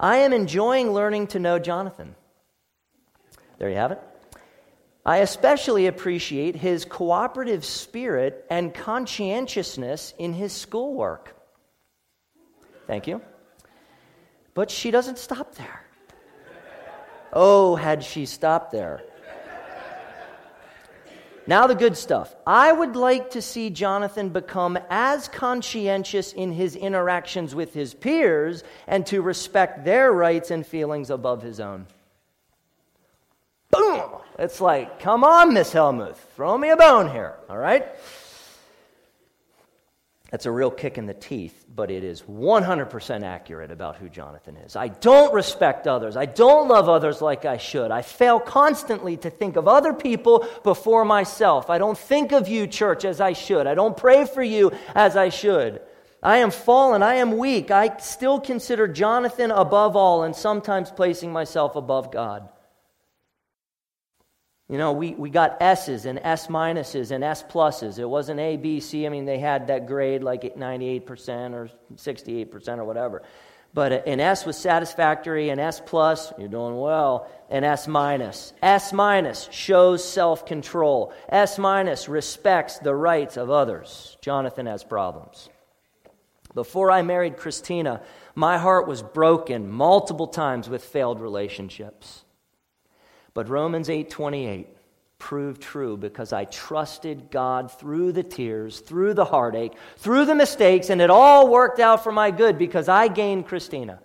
I 0.00 0.18
am 0.18 0.32
enjoying 0.32 0.92
learning 0.92 1.28
to 1.28 1.38
know 1.38 1.58
Jonathan. 1.58 2.14
There 3.58 3.68
you 3.68 3.76
have 3.76 3.92
it. 3.92 4.00
I 5.04 5.18
especially 5.18 5.86
appreciate 5.86 6.56
his 6.56 6.84
cooperative 6.84 7.64
spirit 7.64 8.46
and 8.48 8.72
conscientiousness 8.72 10.14
in 10.18 10.32
his 10.32 10.52
schoolwork. 10.52 11.36
Thank 12.86 13.06
you. 13.06 13.20
But 14.54 14.70
she 14.70 14.90
doesn't 14.90 15.18
stop 15.18 15.54
there. 15.56 15.81
Oh, 17.32 17.76
had 17.76 18.04
she 18.04 18.26
stopped 18.26 18.72
there. 18.72 19.02
Now, 21.46 21.66
the 21.66 21.74
good 21.74 21.96
stuff. 21.96 22.34
I 22.46 22.70
would 22.70 22.94
like 22.94 23.30
to 23.30 23.42
see 23.42 23.68
Jonathan 23.70 24.28
become 24.28 24.78
as 24.88 25.26
conscientious 25.26 26.32
in 26.32 26.52
his 26.52 26.76
interactions 26.76 27.52
with 27.52 27.74
his 27.74 27.94
peers 27.94 28.62
and 28.86 29.04
to 29.06 29.22
respect 29.22 29.84
their 29.84 30.12
rights 30.12 30.52
and 30.52 30.64
feelings 30.64 31.10
above 31.10 31.42
his 31.42 31.58
own. 31.58 31.86
Boom! 33.70 34.02
It's 34.38 34.60
like, 34.60 35.00
come 35.00 35.24
on, 35.24 35.52
Miss 35.52 35.72
Helmuth, 35.72 36.18
throw 36.36 36.56
me 36.56 36.70
a 36.70 36.76
bone 36.76 37.10
here, 37.10 37.34
all 37.50 37.58
right? 37.58 37.86
That's 40.32 40.46
a 40.46 40.50
real 40.50 40.70
kick 40.70 40.96
in 40.96 41.04
the 41.04 41.12
teeth, 41.12 41.66
but 41.74 41.90
it 41.90 42.02
is 42.02 42.22
100% 42.22 43.22
accurate 43.22 43.70
about 43.70 43.96
who 43.96 44.08
Jonathan 44.08 44.56
is. 44.56 44.76
I 44.76 44.88
don't 44.88 45.34
respect 45.34 45.86
others. 45.86 46.16
I 46.16 46.24
don't 46.24 46.68
love 46.68 46.88
others 46.88 47.20
like 47.20 47.44
I 47.44 47.58
should. 47.58 47.90
I 47.90 48.00
fail 48.00 48.40
constantly 48.40 49.18
to 49.18 49.28
think 49.28 49.56
of 49.56 49.68
other 49.68 49.92
people 49.92 50.48
before 50.64 51.04
myself. 51.04 51.68
I 51.68 51.76
don't 51.76 51.98
think 51.98 52.32
of 52.32 52.48
you, 52.48 52.66
church, 52.66 53.04
as 53.04 53.20
I 53.20 53.34
should. 53.34 53.66
I 53.66 53.74
don't 53.74 53.94
pray 53.94 54.24
for 54.24 54.42
you 54.42 54.72
as 54.94 55.18
I 55.18 55.28
should. 55.28 55.82
I 56.22 56.38
am 56.38 56.50
fallen. 56.50 57.02
I 57.02 57.16
am 57.16 57.36
weak. 57.36 57.70
I 57.70 57.98
still 57.98 58.40
consider 58.40 58.88
Jonathan 58.88 59.50
above 59.50 59.96
all 59.96 60.22
and 60.22 60.34
sometimes 60.34 60.90
placing 60.90 61.30
myself 61.30 61.76
above 61.76 62.10
God. 62.10 62.48
You 64.72 64.78
know, 64.78 64.92
we, 64.92 65.10
we 65.10 65.28
got 65.28 65.60
S's 65.60 66.06
and 66.06 66.18
S 66.20 66.46
minuses 66.46 67.10
and 67.10 67.22
S 67.22 67.42
pluses. 67.42 67.98
It 67.98 68.06
wasn't 68.06 68.40
A, 68.40 68.56
B, 68.56 68.80
C. 68.80 69.04
I 69.04 69.10
mean, 69.10 69.26
they 69.26 69.38
had 69.38 69.66
that 69.66 69.86
grade 69.86 70.22
like 70.22 70.56
98% 70.56 71.52
or 71.52 71.68
68% 71.94 72.78
or 72.78 72.84
whatever. 72.86 73.20
But 73.74 73.92
uh, 73.92 73.96
an 74.06 74.18
S 74.18 74.46
was 74.46 74.56
satisfactory, 74.56 75.50
an 75.50 75.58
S 75.58 75.82
plus, 75.84 76.32
you're 76.38 76.48
doing 76.48 76.78
well, 76.78 77.30
an 77.50 77.64
S 77.64 77.86
minus. 77.86 78.54
S 78.62 78.94
minus 78.94 79.46
shows 79.52 80.02
self 80.02 80.46
control. 80.46 81.12
S 81.28 81.58
minus 81.58 82.08
respects 82.08 82.78
the 82.78 82.94
rights 82.94 83.36
of 83.36 83.50
others. 83.50 84.16
Jonathan 84.22 84.64
has 84.64 84.82
problems. 84.84 85.50
Before 86.54 86.90
I 86.90 87.02
married 87.02 87.36
Christina, 87.36 88.00
my 88.34 88.56
heart 88.56 88.88
was 88.88 89.02
broken 89.02 89.70
multiple 89.70 90.28
times 90.28 90.70
with 90.70 90.82
failed 90.82 91.20
relationships. 91.20 92.24
But 93.34 93.48
Romans 93.48 93.88
8:28 93.88 94.66
proved 95.18 95.62
true 95.62 95.96
because 95.96 96.32
I 96.32 96.44
trusted 96.46 97.30
God 97.30 97.70
through 97.70 98.12
the 98.12 98.24
tears, 98.24 98.80
through 98.80 99.14
the 99.14 99.24
heartache, 99.24 99.72
through 99.96 100.24
the 100.24 100.34
mistakes, 100.34 100.90
and 100.90 101.00
it 101.00 101.10
all 101.10 101.48
worked 101.48 101.78
out 101.78 102.02
for 102.02 102.10
my 102.10 102.32
good 102.32 102.58
because 102.58 102.88
I 102.88 103.06
gained 103.08 103.46
Christina. 103.46 104.00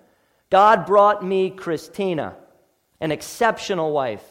God 0.49 0.85
brought 0.85 1.25
me 1.25 1.49
Christina, 1.49 2.35
an 3.01 3.11
exceptional 3.11 3.91
wife. 3.91 4.23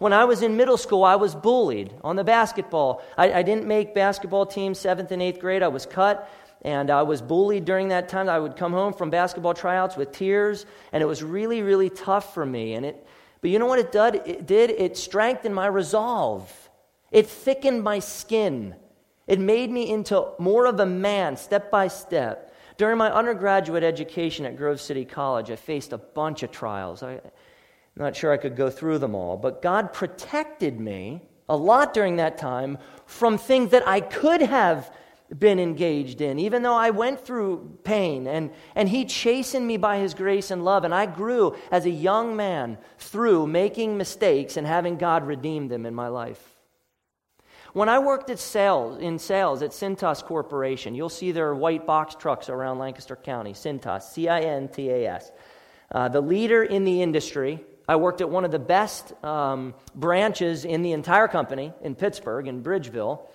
When 0.00 0.12
I 0.12 0.24
was 0.24 0.42
in 0.42 0.56
middle 0.56 0.76
school, 0.76 1.04
I 1.04 1.14
was 1.14 1.34
bullied 1.34 1.94
on 2.02 2.16
the 2.16 2.24
basketball. 2.24 3.02
I, 3.16 3.32
I 3.34 3.42
didn't 3.42 3.66
make 3.68 3.94
basketball 3.94 4.44
team 4.46 4.74
seventh 4.74 5.12
and 5.12 5.22
eighth 5.22 5.38
grade. 5.38 5.62
I 5.62 5.68
was 5.68 5.86
cut, 5.86 6.28
and 6.62 6.90
I 6.90 7.02
was 7.02 7.22
bullied 7.22 7.64
during 7.64 7.88
that 7.88 8.08
time. 8.08 8.28
I 8.28 8.40
would 8.40 8.56
come 8.56 8.72
home 8.72 8.94
from 8.94 9.10
basketball 9.10 9.54
tryouts 9.54 9.96
with 9.96 10.10
tears, 10.10 10.66
and 10.92 11.04
it 11.04 11.06
was 11.06 11.22
really, 11.22 11.62
really 11.62 11.88
tough 11.88 12.34
for 12.34 12.44
me. 12.44 12.74
And 12.74 12.84
it, 12.84 13.06
but 13.42 13.50
you 13.50 13.58
know 13.58 13.66
what 13.66 13.80
it 13.80 13.92
did? 13.92 14.70
It 14.70 14.96
strengthened 14.96 15.54
my 15.54 15.66
resolve. 15.66 16.70
It 17.10 17.26
thickened 17.26 17.82
my 17.82 17.98
skin. 17.98 18.76
It 19.26 19.40
made 19.40 19.70
me 19.70 19.90
into 19.90 20.28
more 20.38 20.66
of 20.66 20.78
a 20.78 20.86
man 20.86 21.36
step 21.36 21.70
by 21.70 21.88
step. 21.88 22.54
During 22.78 22.96
my 22.96 23.12
undergraduate 23.12 23.82
education 23.82 24.46
at 24.46 24.56
Grove 24.56 24.80
City 24.80 25.04
College, 25.04 25.50
I 25.50 25.56
faced 25.56 25.92
a 25.92 25.98
bunch 25.98 26.44
of 26.44 26.52
trials. 26.52 27.02
I, 27.02 27.14
am 27.14 27.20
not 27.96 28.16
sure 28.16 28.32
I 28.32 28.36
could 28.36 28.56
go 28.56 28.70
through 28.70 28.98
them 28.98 29.14
all, 29.14 29.36
but 29.36 29.60
God 29.60 29.92
protected 29.92 30.80
me 30.80 31.22
a 31.48 31.56
lot 31.56 31.92
during 31.92 32.16
that 32.16 32.38
time 32.38 32.78
from 33.06 33.38
things 33.38 33.72
that 33.72 33.86
I 33.86 34.00
could 34.00 34.40
have 34.40 34.90
been 35.38 35.58
engaged 35.58 36.20
in, 36.20 36.38
even 36.38 36.62
though 36.62 36.74
I 36.74 36.90
went 36.90 37.24
through 37.24 37.78
pain. 37.84 38.26
And, 38.26 38.50
and 38.74 38.88
He 38.88 39.04
chastened 39.04 39.66
me 39.66 39.76
by 39.76 39.98
His 39.98 40.14
grace 40.14 40.50
and 40.50 40.64
love. 40.64 40.84
And 40.84 40.94
I 40.94 41.06
grew 41.06 41.56
as 41.70 41.86
a 41.86 41.90
young 41.90 42.36
man 42.36 42.78
through 42.98 43.46
making 43.46 43.96
mistakes 43.96 44.56
and 44.56 44.66
having 44.66 44.96
God 44.96 45.26
redeem 45.26 45.68
them 45.68 45.86
in 45.86 45.94
my 45.94 46.08
life. 46.08 46.48
When 47.72 47.88
I 47.88 48.00
worked 48.00 48.28
at 48.28 48.38
sales, 48.38 49.00
in 49.00 49.18
sales 49.18 49.62
at 49.62 49.70
Cintas 49.70 50.22
Corporation, 50.22 50.94
you'll 50.94 51.08
see 51.08 51.32
their 51.32 51.54
white 51.54 51.86
box 51.86 52.14
trucks 52.14 52.50
around 52.50 52.78
Lancaster 52.78 53.16
County. 53.16 53.54
Cintas, 53.54 54.02
C 54.02 54.28
I 54.28 54.40
N 54.40 54.68
T 54.68 54.90
A 54.90 55.06
S. 55.06 55.32
Uh, 55.90 56.08
the 56.08 56.20
leader 56.20 56.62
in 56.62 56.84
the 56.84 57.02
industry. 57.02 57.64
I 57.88 57.96
worked 57.96 58.20
at 58.20 58.30
one 58.30 58.44
of 58.44 58.52
the 58.52 58.58
best 58.58 59.12
um, 59.24 59.74
branches 59.94 60.64
in 60.64 60.82
the 60.82 60.92
entire 60.92 61.28
company 61.28 61.72
in 61.82 61.94
Pittsburgh, 61.94 62.46
in 62.46 62.62
Bridgeville. 62.62 63.26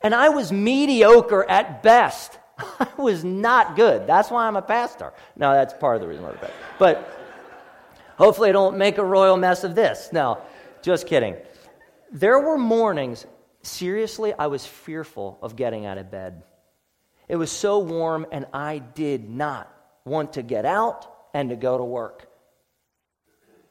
And 0.00 0.14
I 0.14 0.28
was 0.28 0.52
mediocre 0.52 1.48
at 1.48 1.82
best. 1.82 2.38
I 2.58 2.88
was 2.96 3.24
not 3.24 3.76
good. 3.76 4.06
That's 4.06 4.30
why 4.30 4.46
I'm 4.46 4.56
a 4.56 4.62
pastor. 4.62 5.12
No, 5.36 5.52
that's 5.52 5.74
part 5.74 5.96
of 5.96 6.02
the 6.02 6.08
reason 6.08 6.24
I'm 6.24 6.32
a 6.32 6.34
pastor. 6.34 6.54
But 6.78 7.16
Hopefully, 8.16 8.48
I 8.48 8.52
don't 8.52 8.78
make 8.78 8.98
a 8.98 9.04
royal 9.04 9.36
mess 9.36 9.62
of 9.64 9.74
this. 9.74 10.08
No, 10.12 10.38
just 10.82 11.06
kidding. 11.06 11.36
There 12.10 12.40
were 12.40 12.56
mornings, 12.56 13.26
seriously, 13.62 14.32
I 14.32 14.46
was 14.46 14.64
fearful 14.64 15.38
of 15.42 15.54
getting 15.54 15.84
out 15.86 15.98
of 15.98 16.10
bed. 16.10 16.42
It 17.28 17.36
was 17.36 17.50
so 17.50 17.80
warm, 17.80 18.26
and 18.32 18.46
I 18.52 18.78
did 18.78 19.28
not 19.28 19.70
want 20.04 20.34
to 20.34 20.42
get 20.42 20.64
out 20.64 21.12
and 21.34 21.50
to 21.50 21.56
go 21.56 21.76
to 21.76 21.84
work. 21.84 22.28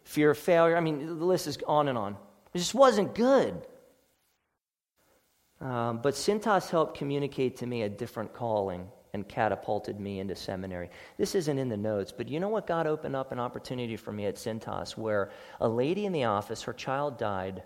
Fear 0.03 0.32
of 0.32 0.38
failure. 0.38 0.77
I 0.77 0.82
mean, 0.82 1.08
the 1.08 1.25
list 1.25 1.48
is 1.48 1.58
on 1.65 1.88
and 1.88 1.98
on. 1.98 2.17
It 2.53 2.60
just 2.60 2.75
wasn't 2.75 3.15
good. 3.15 3.65
Um, 5.62 6.00
but 6.02 6.14
Cintas 6.14 6.70
helped 6.70 6.98
communicate 6.98 7.58
to 7.58 7.66
me 7.66 7.84
a 7.84 7.90
different 7.90 8.34
calling 8.34 8.88
and 9.14 9.28
catapulted 9.28 10.00
me 10.00 10.20
into 10.20 10.36
seminary. 10.36 10.90
This 11.18 11.36
isn't 11.36 11.58
in 11.58 11.70
the 11.70 11.78
notes, 11.78 12.12
but 12.12 12.28
you 12.28 12.40
know 12.40 12.50
what? 12.50 12.68
God 12.68 12.86
opened 12.86 13.16
up 13.16 13.32
an 13.32 13.40
opportunity 13.40 13.96
for 13.96 14.12
me 14.12 14.26
at 14.26 14.36
Cintas 14.36 14.98
where 14.98 15.32
a 15.62 15.70
lady 15.70 16.06
in 16.06 16.12
the 16.12 16.26
office, 16.26 16.64
her 16.64 16.74
child 16.74 17.18
died. 17.18 17.64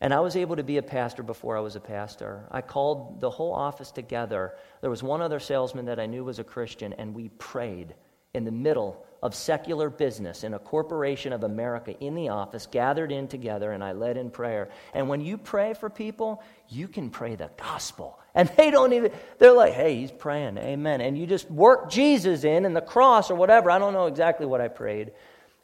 And 0.00 0.12
I 0.12 0.18
was 0.18 0.34
able 0.34 0.56
to 0.56 0.64
be 0.64 0.78
a 0.78 0.82
pastor 0.82 1.22
before 1.22 1.56
I 1.56 1.60
was 1.60 1.76
a 1.76 1.80
pastor. 1.80 2.48
I 2.50 2.60
called 2.60 3.20
the 3.20 3.30
whole 3.30 3.54
office 3.54 3.92
together. 3.92 4.56
There 4.80 4.90
was 4.90 5.04
one 5.04 5.22
other 5.22 5.38
salesman 5.38 5.84
that 5.84 6.00
I 6.00 6.06
knew 6.06 6.24
was 6.24 6.40
a 6.40 6.44
Christian, 6.44 6.92
and 6.94 7.14
we 7.14 7.28
prayed 7.28 7.94
in 8.34 8.46
the 8.46 8.50
middle 8.50 9.04
of 9.22 9.34
secular 9.34 9.90
business 9.90 10.42
in 10.42 10.54
a 10.54 10.58
corporation 10.58 11.34
of 11.34 11.44
America 11.44 11.94
in 12.00 12.14
the 12.14 12.30
office, 12.30 12.66
gathered 12.66 13.12
in 13.12 13.28
together, 13.28 13.72
and 13.72 13.84
I 13.84 13.92
led 13.92 14.16
in 14.16 14.30
prayer. 14.30 14.70
And 14.94 15.06
when 15.06 15.20
you 15.20 15.36
pray 15.36 15.74
for 15.74 15.90
people, 15.90 16.42
you 16.70 16.88
can 16.88 17.10
pray 17.10 17.34
the 17.34 17.50
gospel. 17.58 18.18
And 18.34 18.48
they 18.56 18.70
don't 18.70 18.94
even, 18.94 19.12
they're 19.36 19.52
like, 19.52 19.74
hey, 19.74 19.96
he's 19.96 20.10
praying, 20.10 20.56
amen. 20.56 21.02
And 21.02 21.18
you 21.18 21.26
just 21.26 21.50
work 21.50 21.90
Jesus 21.90 22.42
in 22.44 22.64
and 22.64 22.74
the 22.74 22.80
cross 22.80 23.30
or 23.30 23.34
whatever. 23.34 23.70
I 23.70 23.78
don't 23.78 23.92
know 23.92 24.06
exactly 24.06 24.46
what 24.46 24.62
I 24.62 24.68
prayed. 24.68 25.12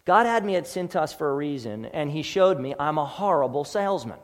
God 0.05 0.27
had 0.27 0.45
me 0.45 0.57
at 0.57 0.65
Cintas 0.65 1.17
for 1.17 1.31
a 1.31 1.35
reason, 1.35 1.87
and 1.87 2.11
He 2.11 2.21
showed 2.21 2.61
me 2.61 2.75
I'm 2.79 2.99
a 2.99 3.07
horrible 3.07 3.65
salesman. 3.65 4.19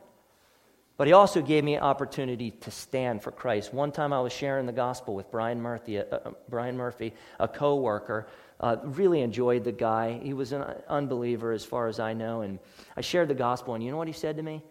But 0.97 1.07
he 1.07 1.13
also 1.13 1.41
gave 1.41 1.63
me 1.63 1.75
an 1.75 1.83
opportunity 1.83 2.51
to 2.51 2.71
stand 2.71 3.21
for 3.21 3.31
Christ. 3.31 3.73
One 3.73 3.91
time 3.91 4.13
I 4.13 4.21
was 4.21 4.31
sharing 4.31 4.65
the 4.65 4.71
gospel 4.71 5.13
with 5.13 5.29
Brian 5.29 5.61
Murphy, 5.61 5.99
uh, 5.99 6.03
uh 6.03 6.31
Brian 6.49 6.77
Murphy 6.77 7.13
a 7.39 7.47
coworker. 7.47 8.27
Uh, 8.57 8.77
really 8.83 9.19
enjoyed 9.19 9.65
the 9.65 9.71
guy. 9.71 10.17
He 10.23 10.33
was 10.33 10.53
an 10.53 10.63
unbeliever, 10.87 11.51
as 11.51 11.65
far 11.65 11.87
as 11.87 11.99
I 11.99 12.13
know. 12.13 12.41
And 12.41 12.59
I 12.95 13.01
shared 13.01 13.27
the 13.27 13.35
gospel, 13.35 13.73
and 13.73 13.83
you 13.83 13.91
know 13.91 13.97
what 13.97 14.07
he 14.07 14.13
said 14.13 14.37
to 14.37 14.43
me? 14.43 14.63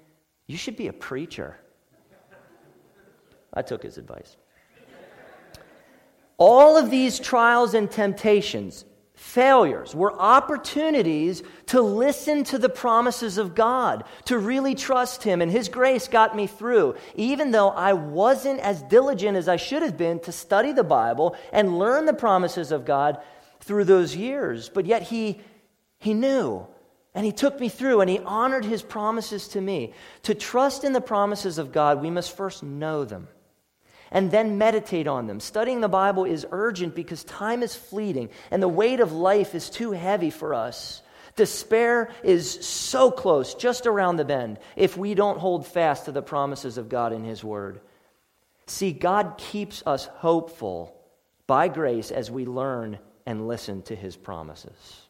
You 0.46 0.56
should 0.56 0.76
be 0.76 0.88
a 0.88 0.92
preacher. 0.92 1.58
I 3.52 3.60
took 3.60 3.82
his 3.82 3.98
advice. 3.98 4.36
All 6.38 6.78
of 6.78 6.90
these 6.90 7.20
trials 7.20 7.74
and 7.74 7.90
temptations 7.90 8.86
failures 9.14 9.94
were 9.94 10.18
opportunities 10.20 11.42
to 11.66 11.80
listen 11.80 12.44
to 12.44 12.58
the 12.58 12.68
promises 12.68 13.38
of 13.38 13.54
God, 13.54 14.04
to 14.26 14.38
really 14.38 14.74
trust 14.74 15.22
Him. 15.22 15.40
And 15.40 15.50
His 15.50 15.68
grace 15.68 16.08
got 16.08 16.36
me 16.36 16.46
through, 16.46 16.96
even 17.14 17.50
though 17.50 17.70
I 17.70 17.92
wasn't 17.92 18.60
as 18.60 18.82
diligent 18.82 19.36
as 19.36 19.48
I 19.48 19.56
should 19.56 19.82
have 19.82 19.96
been 19.96 20.20
to 20.20 20.32
study 20.32 20.72
the 20.72 20.84
Bible 20.84 21.36
and 21.52 21.78
learn 21.78 22.06
the 22.06 22.12
promises 22.12 22.72
of 22.72 22.84
God 22.84 23.18
through 23.60 23.84
those 23.84 24.16
years. 24.16 24.68
But 24.68 24.86
yet 24.86 25.02
He, 25.02 25.40
he 25.98 26.14
knew. 26.14 26.66
And 27.16 27.24
he 27.24 27.30
took 27.30 27.60
me 27.60 27.68
through 27.68 28.00
and 28.00 28.10
he 28.10 28.18
honored 28.18 28.64
his 28.64 28.82
promises 28.82 29.46
to 29.48 29.60
me. 29.60 29.94
To 30.24 30.34
trust 30.34 30.82
in 30.82 30.92
the 30.92 31.00
promises 31.00 31.58
of 31.58 31.70
God, 31.70 32.02
we 32.02 32.10
must 32.10 32.36
first 32.36 32.64
know 32.64 33.04
them 33.04 33.28
and 34.14 34.30
then 34.30 34.56
meditate 34.56 35.08
on 35.08 35.26
them. 35.26 35.40
Studying 35.40 35.80
the 35.80 35.88
Bible 35.88 36.24
is 36.24 36.46
urgent 36.52 36.94
because 36.94 37.24
time 37.24 37.62
is 37.62 37.74
fleeting 37.74 38.30
and 38.50 38.62
the 38.62 38.68
weight 38.68 39.00
of 39.00 39.12
life 39.12 39.54
is 39.54 39.68
too 39.68 39.90
heavy 39.90 40.30
for 40.30 40.54
us. 40.54 41.02
Despair 41.34 42.10
is 42.22 42.64
so 42.64 43.10
close, 43.10 43.54
just 43.54 43.88
around 43.88 44.16
the 44.16 44.24
bend, 44.24 44.60
if 44.76 44.96
we 44.96 45.14
don't 45.14 45.40
hold 45.40 45.66
fast 45.66 46.04
to 46.04 46.12
the 46.12 46.22
promises 46.22 46.78
of 46.78 46.88
God 46.88 47.12
in 47.12 47.24
His 47.24 47.42
Word. 47.42 47.80
See, 48.66 48.92
God 48.92 49.34
keeps 49.36 49.82
us 49.84 50.06
hopeful 50.06 50.96
by 51.48 51.66
grace 51.66 52.12
as 52.12 52.30
we 52.30 52.46
learn 52.46 53.00
and 53.26 53.48
listen 53.48 53.82
to 53.82 53.96
His 53.96 54.16
promises. 54.16 55.00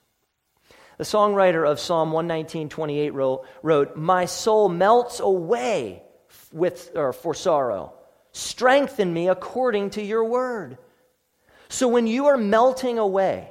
The 0.97 1.05
songwriter 1.05 1.71
of 1.71 1.79
Psalm 1.79 2.11
119, 2.11 2.71
28 2.71 3.11
wrote, 3.11 3.47
wrote 3.63 3.97
My 3.97 4.25
soul 4.25 4.71
melts 4.71 5.21
away 5.21 6.03
with, 6.53 6.93
or 6.95 7.13
for 7.13 7.35
sorrow 7.35 7.93
Strengthen 8.35 9.15
me 9.15 9.29
according 9.29 9.91
to 9.91 10.03
your 10.03 10.25
word. 10.25 10.77
So 11.69 11.87
when 11.87 12.09
you 12.09 12.27
are 12.27 12.37
melting 12.37 12.99
away, 12.99 13.49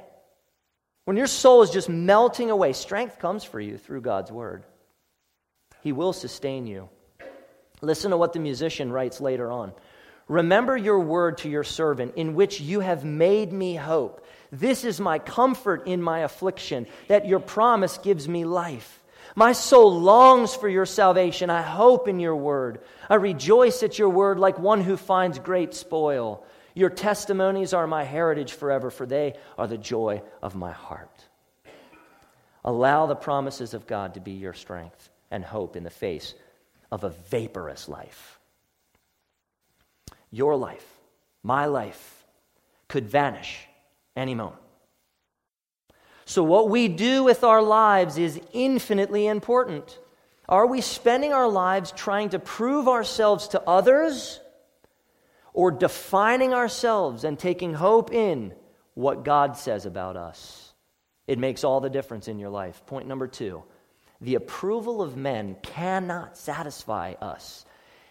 when 1.06 1.16
your 1.16 1.26
soul 1.26 1.62
is 1.62 1.70
just 1.70 1.88
melting 1.88 2.50
away, 2.50 2.74
strength 2.74 3.18
comes 3.18 3.44
for 3.44 3.58
you 3.58 3.78
through 3.78 4.02
God's 4.02 4.30
word. 4.30 4.64
He 5.80 5.92
will 5.92 6.12
sustain 6.12 6.66
you. 6.66 6.90
Listen 7.80 8.10
to 8.10 8.18
what 8.18 8.34
the 8.34 8.38
musician 8.40 8.92
writes 8.92 9.22
later 9.22 9.50
on. 9.50 9.72
Remember 10.28 10.76
your 10.76 11.00
word 11.00 11.38
to 11.38 11.48
your 11.48 11.64
servant, 11.64 12.14
in 12.16 12.34
which 12.34 12.60
you 12.60 12.80
have 12.80 13.06
made 13.06 13.52
me 13.52 13.76
hope. 13.76 14.26
This 14.52 14.84
is 14.84 15.00
my 15.00 15.18
comfort 15.18 15.86
in 15.86 16.02
my 16.02 16.20
affliction, 16.20 16.86
that 17.08 17.26
your 17.26 17.40
promise 17.40 17.96
gives 17.98 18.28
me 18.28 18.44
life. 18.44 19.02
My 19.34 19.52
soul 19.52 20.00
longs 20.00 20.54
for 20.54 20.68
your 20.68 20.86
salvation. 20.86 21.50
I 21.50 21.62
hope 21.62 22.06
in 22.06 22.20
your 22.20 22.36
word. 22.36 22.80
I 23.10 23.16
rejoice 23.16 23.82
at 23.82 23.98
your 23.98 24.08
word 24.08 24.38
like 24.38 24.58
one 24.58 24.80
who 24.80 24.96
finds 24.96 25.38
great 25.38 25.74
spoil. 25.74 26.44
Your 26.74 26.90
testimonies 26.90 27.72
are 27.72 27.86
my 27.86 28.04
heritage 28.04 28.52
forever, 28.52 28.90
for 28.90 29.06
they 29.06 29.34
are 29.58 29.66
the 29.66 29.78
joy 29.78 30.22
of 30.42 30.54
my 30.54 30.72
heart. 30.72 31.24
Allow 32.64 33.06
the 33.06 33.16
promises 33.16 33.74
of 33.74 33.86
God 33.86 34.14
to 34.14 34.20
be 34.20 34.32
your 34.32 34.54
strength 34.54 35.10
and 35.30 35.44
hope 35.44 35.76
in 35.76 35.84
the 35.84 35.90
face 35.90 36.34
of 36.90 37.04
a 37.04 37.10
vaporous 37.10 37.88
life. 37.88 38.38
Your 40.30 40.56
life, 40.56 40.86
my 41.42 41.66
life, 41.66 42.24
could 42.88 43.08
vanish 43.08 43.66
any 44.16 44.34
moment. 44.34 44.63
So, 46.26 46.42
what 46.42 46.68
we 46.68 46.88
do 46.88 47.24
with 47.24 47.44
our 47.44 47.62
lives 47.62 48.16
is 48.18 48.40
infinitely 48.52 49.26
important. 49.26 49.98
Are 50.48 50.66
we 50.66 50.80
spending 50.80 51.32
our 51.32 51.48
lives 51.48 51.92
trying 51.92 52.30
to 52.30 52.38
prove 52.38 52.88
ourselves 52.88 53.48
to 53.48 53.62
others 53.62 54.40
or 55.52 55.70
defining 55.70 56.52
ourselves 56.52 57.24
and 57.24 57.38
taking 57.38 57.74
hope 57.74 58.12
in 58.12 58.54
what 58.94 59.24
God 59.24 59.56
says 59.56 59.86
about 59.86 60.16
us? 60.16 60.72
It 61.26 61.38
makes 61.38 61.64
all 61.64 61.80
the 61.80 61.90
difference 61.90 62.28
in 62.28 62.38
your 62.38 62.50
life. 62.50 62.84
Point 62.86 63.06
number 63.06 63.26
two 63.26 63.62
the 64.20 64.36
approval 64.36 65.02
of 65.02 65.16
men 65.16 65.56
cannot 65.62 66.36
satisfy 66.36 67.12
us. 67.20 67.66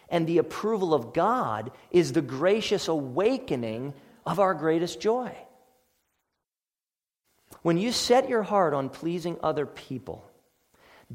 And 0.08 0.26
the 0.26 0.38
approval 0.38 0.94
of 0.94 1.12
God 1.12 1.72
is 1.90 2.12
the 2.12 2.22
gracious 2.22 2.88
awakening 2.88 3.94
of 4.24 4.38
our 4.38 4.54
greatest 4.54 5.00
joy. 5.00 5.34
When 7.64 7.78
you 7.78 7.92
set 7.92 8.28
your 8.28 8.42
heart 8.42 8.74
on 8.74 8.90
pleasing 8.90 9.38
other 9.42 9.64
people, 9.64 10.22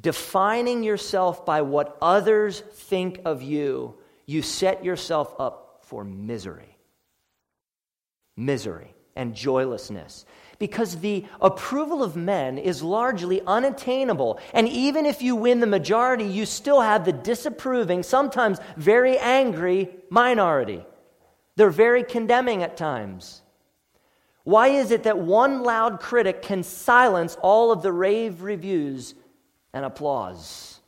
defining 0.02 0.82
yourself 0.82 1.46
by 1.46 1.62
what 1.62 1.96
others 2.02 2.62
think 2.62 3.22
of 3.24 3.44
you, 3.44 3.94
you 4.26 4.42
set 4.42 4.84
yourself 4.84 5.32
up 5.40 5.82
for 5.84 6.04
misery. 6.04 6.76
Misery 8.36 8.96
and 9.16 9.36
joylessness. 9.36 10.26
Because 10.58 10.98
the 10.98 11.24
approval 11.40 12.02
of 12.02 12.16
men 12.16 12.58
is 12.58 12.82
largely 12.82 13.42
unattainable. 13.46 14.40
And 14.52 14.68
even 14.68 15.06
if 15.06 15.22
you 15.22 15.36
win 15.36 15.60
the 15.60 15.68
majority, 15.68 16.24
you 16.26 16.48
still 16.48 16.82
have 16.82 17.06
the 17.06 17.14
disapproving, 17.14 18.02
sometimes 18.02 18.58
very 18.76 19.20
angry 19.20 19.92
minority. 20.10 20.84
They're 21.58 21.70
very 21.70 22.04
condemning 22.04 22.64
at 22.64 22.76
times. 22.76 23.44
Why 24.50 24.70
is 24.70 24.90
it 24.90 25.04
that 25.04 25.20
one 25.20 25.62
loud 25.62 26.00
critic 26.00 26.42
can 26.42 26.64
silence 26.64 27.38
all 27.44 27.72
of 27.72 27.84
the 27.84 27.92
rave 27.92 28.42
reviews 28.42 29.14
and 29.74 29.86
applause? 29.86 30.80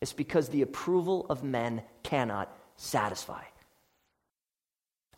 It's 0.00 0.12
because 0.12 0.48
the 0.48 0.62
approval 0.62 1.26
of 1.30 1.44
men 1.44 1.82
cannot 2.02 2.52
satisfy. 2.74 3.44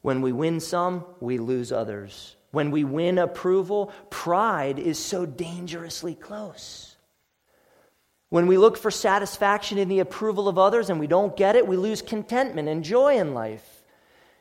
When 0.03 0.21
we 0.21 0.31
win 0.31 0.61
some, 0.61 1.07
we 1.19 1.39
lose 1.39 1.73
others. 1.73 2.37
When 2.51 2.71
we 2.71 2.85
win 2.85 3.17
approval, 3.17 3.95
pride 4.11 4.79
is 4.79 4.99
so 4.99 5.25
dangerously 5.25 6.15
close. 6.15 6.97
When 8.29 8.47
we 8.47 8.59
look 8.59 8.77
for 8.77 8.91
satisfaction 8.91 9.79
in 9.79 9.89
the 9.89 10.01
approval 10.01 10.49
of 10.49 10.59
others 10.59 10.91
and 10.91 11.01
we 11.01 11.07
don't 11.07 11.35
get 11.35 11.57
it, 11.57 11.67
we 11.67 11.79
lose 11.79 12.03
contentment 12.03 12.69
and 12.69 12.85
joy 12.85 13.17
in 13.17 13.33
life. 13.33 13.76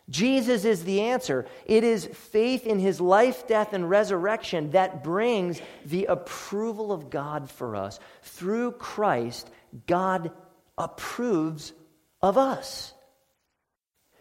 Jesus 0.09 0.65
is 0.65 0.83
the 0.83 1.01
answer. 1.01 1.47
It 1.65 1.83
is 1.83 2.05
faith 2.05 2.67
in 2.67 2.77
his 2.77 3.01
life, 3.01 3.47
death, 3.47 3.73
and 3.73 3.89
resurrection 3.89 4.71
that 4.71 5.03
brings 5.03 5.59
the 5.83 6.05
approval 6.05 6.91
of 6.91 7.09
God 7.09 7.49
for 7.49 7.75
us. 7.75 7.99
Through 8.21 8.73
Christ, 8.73 9.49
God 9.87 10.31
approves 10.77 11.73
of 12.21 12.37
us. 12.37 12.93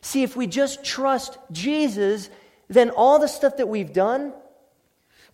See, 0.01 0.23
if 0.23 0.37
we 0.37 0.47
just 0.47 0.85
trust 0.85 1.37
Jesus, 1.53 2.31
then 2.69 2.91
all 2.91 3.19
the 3.19 3.29
stuff 3.29 3.59
that 3.59 3.69
we've 3.69 3.93
done, 3.93 4.33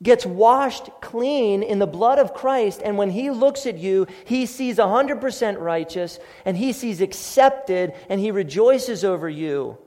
gets 0.02 0.24
washed 0.24 0.88
clean 1.02 1.62
in 1.62 1.78
the 1.78 1.86
blood 1.86 2.18
of 2.18 2.32
Christ, 2.32 2.80
and 2.82 2.96
when 2.96 3.10
he 3.10 3.30
looks 3.30 3.66
at 3.66 3.76
you, 3.76 4.06
he 4.24 4.46
sees 4.46 4.78
100% 4.78 5.60
righteous, 5.60 6.18
and 6.44 6.56
he 6.56 6.72
sees 6.72 7.02
accepted, 7.02 7.92
and 8.08 8.18
he 8.18 8.30
rejoices 8.30 9.04
over 9.04 9.28
you 9.28 9.78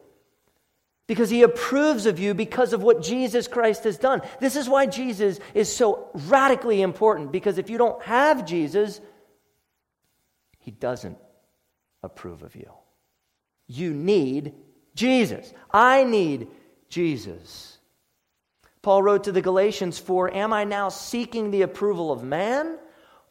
because 1.13 1.29
he 1.29 1.43
approves 1.43 2.07
of 2.07 2.17
you 2.17 2.33
because 2.33 2.73
of 2.73 2.81
what 2.81 3.03
Jesus 3.03 3.47
Christ 3.47 3.83
has 3.83 3.99
done. 3.99 4.23
This 4.39 4.55
is 4.55 4.67
why 4.67 4.87
Jesus 4.87 5.39
is 5.53 5.71
so 5.71 6.09
radically 6.15 6.81
important, 6.81 7.31
because 7.31 7.59
if 7.59 7.69
you 7.69 7.77
don't 7.77 8.01
have 8.01 8.47
Jesus, 8.47 8.99
he 10.57 10.71
doesn't 10.71 11.19
approve 12.01 12.41
of 12.41 12.55
you. 12.55 12.71
You 13.67 13.93
need 13.93 14.55
Jesus. 14.95 15.53
I 15.71 16.03
need 16.03 16.47
Jesus. 16.89 17.77
Paul 18.81 19.03
wrote 19.03 19.25
to 19.25 19.31
the 19.31 19.43
Galatians, 19.43 19.99
For 19.99 20.33
am 20.33 20.51
I 20.51 20.63
now 20.63 20.89
seeking 20.89 21.51
the 21.51 21.61
approval 21.61 22.11
of 22.11 22.23
man 22.23 22.79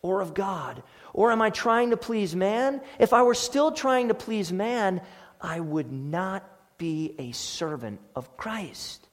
or 0.03 0.21
of 0.21 0.35
God? 0.35 0.85
Or 1.12 1.33
am 1.33 1.42
I 1.42 1.51
trying 1.51 1.90
to 1.90 1.97
please 1.97 2.37
man? 2.37 2.81
If 3.01 3.12
I 3.12 3.25
were 3.25 3.35
still 3.35 3.73
trying 3.73 4.07
to 4.07 4.14
please 4.14 4.53
man, 4.53 5.01
I 5.40 5.59
would 5.59 5.90
not 5.90 6.49
be 6.83 7.14
a 7.16 7.31
servant 7.31 8.01
of 8.16 8.37
Christ. 8.37 9.09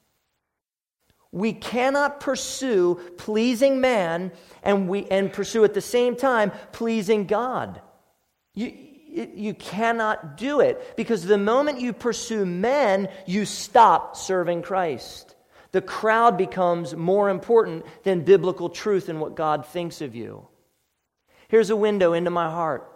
We 1.30 1.52
cannot 1.52 2.18
pursue 2.18 2.96
pleasing 3.16 3.80
man 3.80 4.32
and, 4.64 4.88
we, 4.88 5.06
and 5.06 5.32
pursue 5.32 5.62
at 5.62 5.72
the 5.72 5.80
same 5.80 6.16
time 6.16 6.50
pleasing 6.72 7.26
God. 7.26 7.80
You, 8.54 8.72
you 9.12 9.54
cannot 9.54 10.36
do 10.36 10.58
it 10.58 10.96
because 10.96 11.24
the 11.24 11.38
moment 11.38 11.80
you 11.80 11.92
pursue 11.92 12.44
men, 12.44 13.08
you 13.24 13.44
stop 13.44 14.16
serving 14.16 14.62
Christ. 14.62 15.36
The 15.70 15.80
crowd 15.80 16.36
becomes 16.36 16.96
more 16.96 17.30
important 17.30 17.86
than 18.02 18.24
biblical 18.24 18.68
truth 18.68 19.08
and 19.08 19.20
what 19.20 19.36
God 19.36 19.64
thinks 19.64 20.00
of 20.00 20.16
you. 20.16 20.48
Here's 21.46 21.70
a 21.70 21.76
window 21.76 22.14
into 22.14 22.30
my 22.30 22.50
heart. 22.50 22.90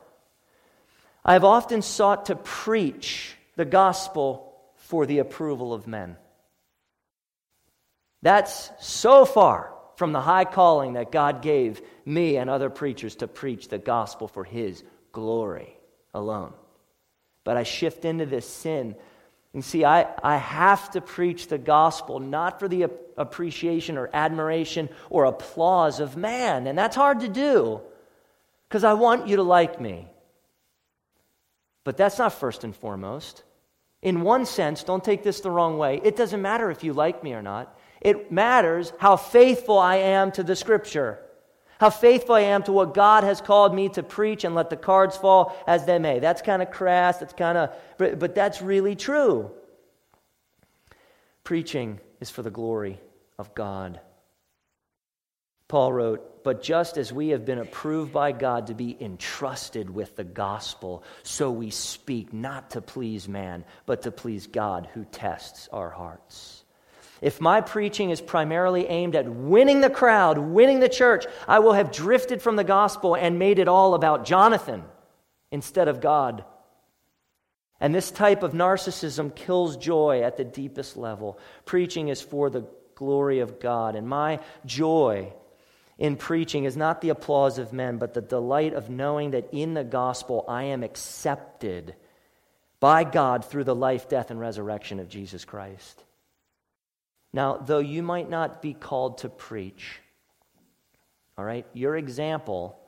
I 1.25 1.35
have 1.35 1.45
often 1.45 1.81
sought 1.81 2.27
to 2.27 2.35
preach 2.35 3.37
the 3.55 3.65
gospel 3.65 4.51
for 4.95 5.07
the 5.07 5.19
approval 5.19 5.75
of 5.75 5.89
men. 5.89 6.17
That's 8.23 8.71
so 8.79 9.25
far 9.25 9.75
from 9.97 10.13
the 10.13 10.21
high 10.21 10.45
calling 10.45 10.93
that 10.93 11.11
God 11.11 11.43
gave 11.43 11.83
me 12.05 12.37
and 12.37 12.49
other 12.49 12.71
preachers 12.71 13.17
to 13.17 13.27
preach 13.27 13.67
the 13.67 13.79
gospel 13.79 14.29
for 14.29 14.45
His 14.45 14.85
glory 15.11 15.77
alone. 16.15 16.53
But 17.43 17.57
I 17.57 17.65
shift 17.65 18.05
into 18.05 18.25
this 18.25 18.49
sin 18.49 18.95
and 19.53 19.65
see, 19.65 19.85
I, 19.85 20.07
I 20.23 20.37
have 20.37 20.93
to 20.93 21.01
preach 21.01 21.49
the 21.49 21.59
gospel 21.59 22.21
not 22.21 22.61
for 22.61 22.69
the 22.69 22.87
appreciation 23.17 23.99
or 23.99 24.09
admiration 24.13 24.89
or 25.11 25.25
applause 25.25 25.99
of 25.99 26.17
man. 26.17 26.69
And 26.69 26.79
that's 26.79 26.95
hard 26.95 27.19
to 27.19 27.29
do 27.29 27.81
because 28.69 28.85
I 28.85 28.93
want 28.93 29.27
you 29.27 29.39
to 29.39 29.43
like 29.43 29.81
me. 29.81 30.07
But 31.83 31.97
that's 31.97 32.19
not 32.19 32.33
first 32.33 32.63
and 32.63 32.77
foremost. 32.77 33.43
In 34.05 34.21
one 34.21 34.45
sense, 34.45 34.85
don't 34.85 35.03
take 35.03 35.23
this 35.23 35.41
the 35.41 35.51
wrong 35.51 35.79
way. 35.79 36.01
It 36.05 36.15
doesn't 36.15 36.43
matter 36.43 36.71
if 36.71 36.85
you 36.85 36.93
like 36.93 37.25
me 37.25 37.33
or 37.33 37.43
not. 37.43 37.77
It 38.03 38.31
matters 38.31 38.93
how 38.99 39.17
faithful 39.17 39.79
I 39.79 39.97
am 39.97 40.31
to 40.33 40.43
the 40.43 40.55
scripture, 40.55 41.19
how 41.81 41.89
faithful 41.89 42.35
I 42.35 42.43
am 42.43 42.63
to 42.65 42.73
what 42.73 42.93
God 42.93 43.25
has 43.25 43.41
called 43.41 43.75
me 43.75 43.89
to 43.89 44.03
preach 44.03 44.45
and 44.45 44.55
let 44.55 44.69
the 44.69 44.77
cards 44.77 45.17
fall 45.17 45.57
as 45.67 45.87
they 45.87 45.99
may. 45.99 46.19
That's 46.19 46.43
kind 46.43 46.61
of 46.61 46.71
crass, 46.71 47.17
that's 47.17 47.33
kind 47.33 47.57
of, 47.57 47.71
but, 47.97 48.19
but 48.19 48.35
that's 48.35 48.61
really 48.61 48.95
true. 48.95 49.51
Preaching 51.43 51.99
is 52.21 52.29
for 52.29 52.43
the 52.43 52.51
glory 52.51 53.01
of 53.39 53.55
God. 53.55 54.01
Paul 55.67 55.95
wrote, 55.95 56.31
But 56.45 56.63
just 56.63 56.99
as 56.99 57.11
we 57.11 57.31
have 57.31 57.47
been 57.47 57.59
approved 57.59 58.13
by 58.13 58.33
God 58.33 58.67
to 58.67 58.75
be 58.75 58.97
entrusted 59.01 59.89
with 59.89 60.15
the 60.15 60.25
gospel, 60.25 61.03
so 61.23 61.51
we 61.51 61.71
speak 61.71 62.35
not 62.35 62.71
to 62.73 62.83
please 62.83 63.27
man, 63.27 63.65
but 63.87 64.03
to 64.03 64.11
please 64.11 64.47
God 64.47 64.87
who 64.93 65.07
tests 65.07 65.69
our 65.73 65.89
hearts. 65.89 66.63
If 67.23 67.41
my 67.41 67.63
preaching 67.63 68.11
is 68.11 68.21
primarily 68.21 68.87
aimed 68.87 69.17
at 69.17 69.27
winning 69.27 69.81
the 69.81 69.89
crowd, 69.89 70.37
winning 70.37 70.81
the 70.81 70.89
church, 70.91 71.25
I 71.49 71.61
will 71.61 71.73
have 71.73 71.91
drifted 71.91 72.43
from 72.43 72.57
the 72.57 72.65
gospel 72.65 73.17
and 73.17 73.39
made 73.39 73.59
it 73.59 73.67
all 73.67 73.95
about 73.95 74.27
Jonathan 74.27 74.85
instead 75.51 75.89
of 75.89 76.03
God. 76.03 76.45
And 77.81 77.95
this 77.95 78.11
type 78.11 78.43
of 78.43 78.53
narcissism 78.53 79.35
kills 79.35 79.79
joy 79.79 80.21
at 80.23 80.37
the 80.37 80.45
deepest 80.45 80.99
level. 80.99 81.39
Preaching 81.65 82.09
is 82.09 82.21
for 82.21 82.51
the 82.51 82.67
glory 82.95 83.41
of 83.41 83.61
God. 83.61 83.97
And 83.97 84.07
my 84.07 84.41
joy 84.67 85.33
in 85.99 86.17
preaching 86.17 86.65
is 86.65 86.77
not 86.77 87.01
the 87.01 87.11
applause 87.11 87.59
of 87.59 87.73
men, 87.73 87.99
but 87.99 88.15
the 88.15 88.21
delight 88.21 88.75
of 88.75 88.91
knowing 88.91 89.31
that 89.31 89.49
in 89.53 89.75
the 89.75 89.85
gospel 89.85 90.45
I 90.49 90.65
am 90.65 90.83
accepted 90.83 91.95
by 92.81 93.05
God 93.05 93.45
through 93.45 93.65
the 93.65 93.75
life, 93.75 94.09
death, 94.09 94.31
and 94.31 94.41
resurrection 94.41 94.99
of 94.99 95.09
Jesus 95.09 95.45
Christ. 95.45 96.03
Now, 97.33 97.57
though 97.57 97.79
you 97.79 98.03
might 98.03 98.29
not 98.29 98.61
be 98.61 98.75
called 98.75 99.19
to 99.19 99.29
preach, 99.29 100.01
all 101.39 101.45
right, 101.45 101.67
your 101.73 101.97
example 101.97 102.79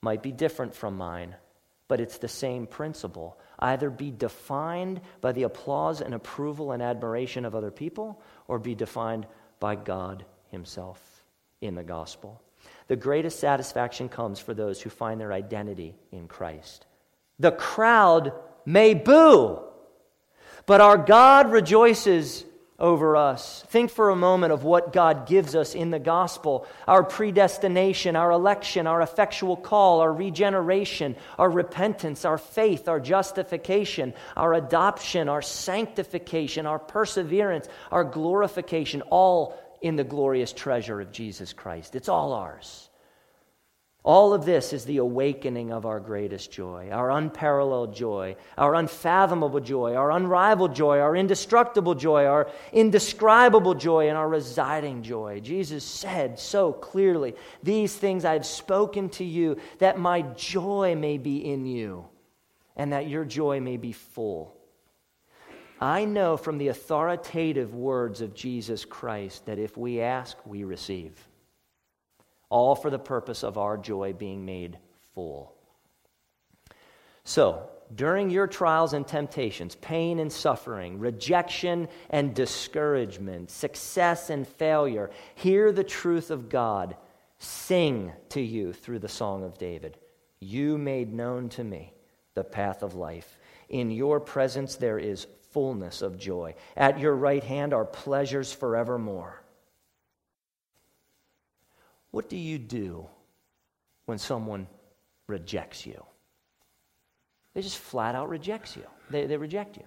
might 0.00 0.22
be 0.22 0.32
different 0.32 0.74
from 0.74 0.96
mine, 0.96 1.34
but 1.88 2.00
it's 2.00 2.18
the 2.18 2.28
same 2.28 2.66
principle 2.66 3.38
either 3.58 3.90
be 3.90 4.10
defined 4.10 5.00
by 5.20 5.32
the 5.32 5.44
applause 5.44 6.00
and 6.00 6.14
approval 6.14 6.72
and 6.72 6.82
admiration 6.82 7.44
of 7.44 7.54
other 7.54 7.70
people 7.70 8.20
or 8.48 8.58
be 8.58 8.74
defined 8.74 9.26
by 9.60 9.76
God 9.76 10.24
Himself 10.50 11.11
in 11.62 11.74
the 11.74 11.82
gospel. 11.82 12.42
The 12.88 12.96
greatest 12.96 13.40
satisfaction 13.40 14.08
comes 14.08 14.38
for 14.38 14.52
those 14.52 14.82
who 14.82 14.90
find 14.90 15.20
their 15.20 15.32
identity 15.32 15.94
in 16.10 16.28
Christ. 16.28 16.84
The 17.38 17.52
crowd 17.52 18.32
may 18.66 18.94
boo, 18.94 19.60
but 20.66 20.80
our 20.80 20.98
God 20.98 21.50
rejoices 21.50 22.44
over 22.78 23.16
us. 23.16 23.64
Think 23.68 23.90
for 23.90 24.10
a 24.10 24.16
moment 24.16 24.52
of 24.52 24.64
what 24.64 24.92
God 24.92 25.26
gives 25.26 25.54
us 25.54 25.74
in 25.74 25.90
the 25.90 26.00
gospel 26.00 26.66
our 26.88 27.04
predestination, 27.04 28.16
our 28.16 28.32
election, 28.32 28.88
our 28.88 29.00
effectual 29.00 29.56
call, 29.56 30.00
our 30.00 30.12
regeneration, 30.12 31.14
our 31.38 31.48
repentance, 31.48 32.24
our 32.24 32.38
faith, 32.38 32.88
our 32.88 32.98
justification, 32.98 34.12
our 34.36 34.52
adoption, 34.54 35.28
our 35.28 35.42
sanctification, 35.42 36.66
our 36.66 36.80
perseverance, 36.80 37.68
our 37.92 38.04
glorification, 38.04 39.02
all 39.02 39.56
in 39.82 39.96
the 39.96 40.04
glorious 40.04 40.52
treasure 40.52 41.00
of 41.00 41.12
Jesus 41.12 41.52
Christ. 41.52 41.94
It's 41.94 42.08
all 42.08 42.32
ours. 42.32 42.88
All 44.04 44.34
of 44.34 44.44
this 44.44 44.72
is 44.72 44.84
the 44.84 44.96
awakening 44.96 45.72
of 45.72 45.86
our 45.86 46.00
greatest 46.00 46.50
joy, 46.50 46.88
our 46.90 47.12
unparalleled 47.12 47.94
joy, 47.94 48.34
our 48.58 48.74
unfathomable 48.74 49.60
joy, 49.60 49.94
our 49.94 50.10
unrivaled 50.10 50.74
joy, 50.74 50.98
our 50.98 51.14
indestructible 51.14 51.94
joy, 51.94 52.24
our 52.24 52.50
indescribable 52.72 53.74
joy, 53.74 54.08
and 54.08 54.18
our 54.18 54.28
residing 54.28 55.04
joy. 55.04 55.38
Jesus 55.38 55.84
said 55.84 56.40
so 56.40 56.72
clearly, 56.72 57.36
These 57.62 57.94
things 57.94 58.24
I 58.24 58.32
have 58.32 58.46
spoken 58.46 59.08
to 59.10 59.24
you, 59.24 59.58
that 59.78 60.00
my 60.00 60.22
joy 60.22 60.96
may 60.96 61.16
be 61.16 61.36
in 61.36 61.64
you, 61.64 62.06
and 62.74 62.92
that 62.92 63.06
your 63.06 63.24
joy 63.24 63.60
may 63.60 63.76
be 63.76 63.92
full. 63.92 64.56
I 65.82 66.04
know 66.04 66.36
from 66.36 66.58
the 66.58 66.68
authoritative 66.68 67.74
words 67.74 68.20
of 68.20 68.34
Jesus 68.34 68.84
Christ 68.84 69.46
that 69.46 69.58
if 69.58 69.76
we 69.76 70.00
ask, 70.00 70.36
we 70.46 70.62
receive 70.62 71.12
all 72.48 72.76
for 72.76 72.88
the 72.88 73.00
purpose 73.00 73.42
of 73.42 73.58
our 73.58 73.76
joy 73.76 74.12
being 74.12 74.44
made 74.44 74.78
full. 75.12 75.56
So, 77.24 77.68
during 77.92 78.30
your 78.30 78.46
trials 78.46 78.92
and 78.92 79.08
temptations, 79.08 79.74
pain 79.74 80.20
and 80.20 80.32
suffering, 80.32 81.00
rejection 81.00 81.88
and 82.10 82.32
discouragement, 82.32 83.50
success 83.50 84.30
and 84.30 84.46
failure, 84.46 85.10
hear 85.34 85.72
the 85.72 85.82
truth 85.82 86.30
of 86.30 86.48
God 86.48 86.96
sing 87.38 88.12
to 88.28 88.40
you 88.40 88.72
through 88.72 89.00
the 89.00 89.08
Song 89.08 89.42
of 89.42 89.58
David. 89.58 89.98
You 90.38 90.78
made 90.78 91.12
known 91.12 91.48
to 91.50 91.64
me 91.64 91.92
the 92.34 92.44
path 92.44 92.84
of 92.84 92.94
life. 92.94 93.36
In 93.68 93.90
your 93.90 94.20
presence 94.20 94.76
there 94.76 95.00
is 95.00 95.26
fullness 95.52 96.02
of 96.02 96.18
joy. 96.18 96.54
At 96.76 96.98
your 96.98 97.14
right 97.14 97.42
hand 97.44 97.72
are 97.72 97.84
pleasures 97.84 98.52
forevermore. 98.52 99.42
What 102.10 102.28
do 102.28 102.36
you 102.36 102.58
do 102.58 103.06
when 104.06 104.18
someone 104.18 104.66
rejects 105.26 105.86
you? 105.86 106.04
They 107.54 107.62
just 107.62 107.78
flat 107.78 108.14
out 108.14 108.28
rejects 108.28 108.76
you. 108.76 108.84
They, 109.10 109.26
they 109.26 109.36
reject 109.36 109.76
you. 109.76 109.84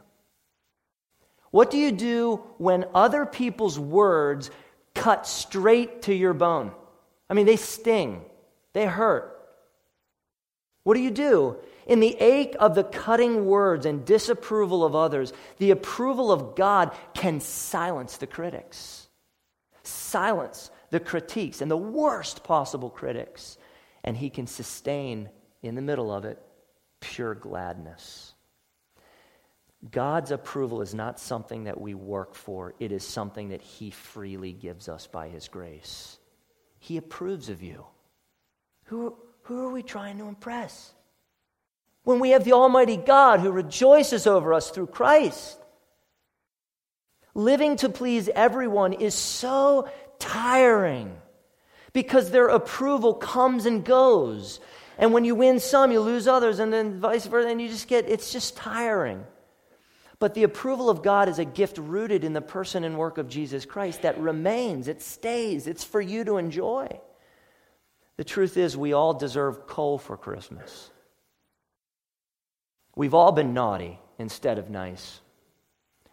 What 1.52 1.72
do 1.72 1.78
you 1.78 1.92
do 1.92 2.44
when 2.58 2.86
other 2.94 3.26
people's 3.26 3.80
words 3.80 4.52
cut 4.94 5.26
straight 5.26 6.04
to 6.04 6.14
your 6.14 6.34
bone? 6.34 6.72
I 7.30 7.34
mean, 7.34 7.46
they 7.46 7.56
sting, 7.56 8.24
they 8.74 8.86
hurt. 8.86 9.32
What 10.84 10.96
do 10.96 11.02
you 11.02 11.12
do? 11.12 11.58
In 11.86 12.00
the 12.00 12.16
ache 12.20 12.56
of 12.60 12.74
the 12.74 12.84
cutting 12.84 13.46
words 13.46 13.86
and 13.86 14.06
disapproval 14.06 14.84
of 14.84 14.96
others, 14.96 15.34
the 15.58 15.72
approval 15.72 16.32
of 16.32 16.56
God 16.56 16.96
can 17.14 17.40
silence 17.40 18.18
the 18.18 18.28
critics. 18.28 19.08
Silence 19.84 20.72
the 20.90 21.00
critiques, 21.00 21.62
and 21.62 21.70
the 21.70 21.78
worst 21.78 22.44
possible 22.44 22.90
critics. 22.90 23.58
And 24.04 24.16
he 24.16 24.30
can 24.30 24.48
sustain 24.48 25.30
in 25.62 25.76
the 25.76 25.82
middle 25.82 26.12
of 26.12 26.26
it 26.26 26.42
pure 27.02 27.36
gladness. 27.36 28.34
God's 29.92 30.32
approval 30.32 30.82
is 30.82 30.94
not 30.94 31.20
something 31.20 31.66
that 31.66 31.80
we 31.80 31.94
work 31.94 32.34
for, 32.34 32.74
it 32.80 32.92
is 32.92 33.04
something 33.04 33.50
that 33.50 33.62
He 33.62 33.92
freely 33.92 34.52
gives 34.52 34.90
us 34.90 35.06
by 35.08 35.30
His 35.30 35.48
grace. 35.48 36.18
He 36.80 36.98
approves 36.98 37.50
of 37.50 37.62
you. 37.62 37.86
Who, 38.86 39.16
who 39.44 39.68
are 39.68 39.72
we 39.72 39.84
trying 39.84 40.18
to 40.20 40.28
impress? 40.28 40.94
When 42.06 42.20
we 42.20 42.30
have 42.30 42.46
the 42.46 42.54
Almighty 42.54 42.98
God 42.98 43.42
who 43.42 43.52
rejoices 43.52 44.26
over 44.26 44.54
us 44.54 44.70
through 44.70 44.88
Christ. 44.88 45.60
Living 47.34 47.76
to 47.78 47.90
please 47.90 48.30
everyone 48.34 48.94
is 48.94 49.14
so 49.14 49.90
tiring 50.20 51.14
because 51.92 52.30
their 52.30 52.48
approval 52.48 53.14
comes 53.14 53.66
and 53.66 53.84
goes. 53.84 54.60
And 54.98 55.14
when 55.14 55.26
you 55.26 55.36
win 55.36 55.60
some, 55.60 55.92
you 55.92 56.00
lose 56.00 56.28
others, 56.28 56.60
and 56.60 56.72
then 56.72 57.00
vice 57.00 57.26
versa, 57.26 57.50
and 57.50 57.62
you 57.62 57.68
just 57.68 57.88
get, 57.88 58.08
it's 58.08 58.32
just 58.32 58.56
tiring. 58.56 59.24
But 60.20 60.34
the 60.34 60.44
approval 60.44 60.90
of 60.90 61.04
God 61.04 61.28
is 61.28 61.40
a 61.40 61.46
gift 61.46 61.78
rooted 61.78 62.24
in 62.24 62.34
the 62.34 62.42
person 62.42 62.84
and 62.84 62.98
work 62.98 63.18
of 63.18 63.28
Jesus 63.28 63.66
Christ 63.66 64.04
that 64.04 64.18
remains, 64.20 64.88
it 64.88 65.02
stays, 65.02 65.68
it's 65.68 65.84
for 65.84 66.00
you 66.00 66.24
to 66.24 66.38
enjoy. 66.38 66.88
The 68.18 68.24
truth 68.24 68.56
is, 68.56 68.78
we 68.78 68.94
all 68.94 69.14
deserve 69.14 69.68
coal 69.68 69.98
for 69.98 70.16
Christmas. 70.16 70.92
We've 72.96 73.14
all 73.14 73.32
been 73.32 73.54
naughty 73.54 74.00
instead 74.18 74.58
of 74.58 74.70
nice. 74.70 75.20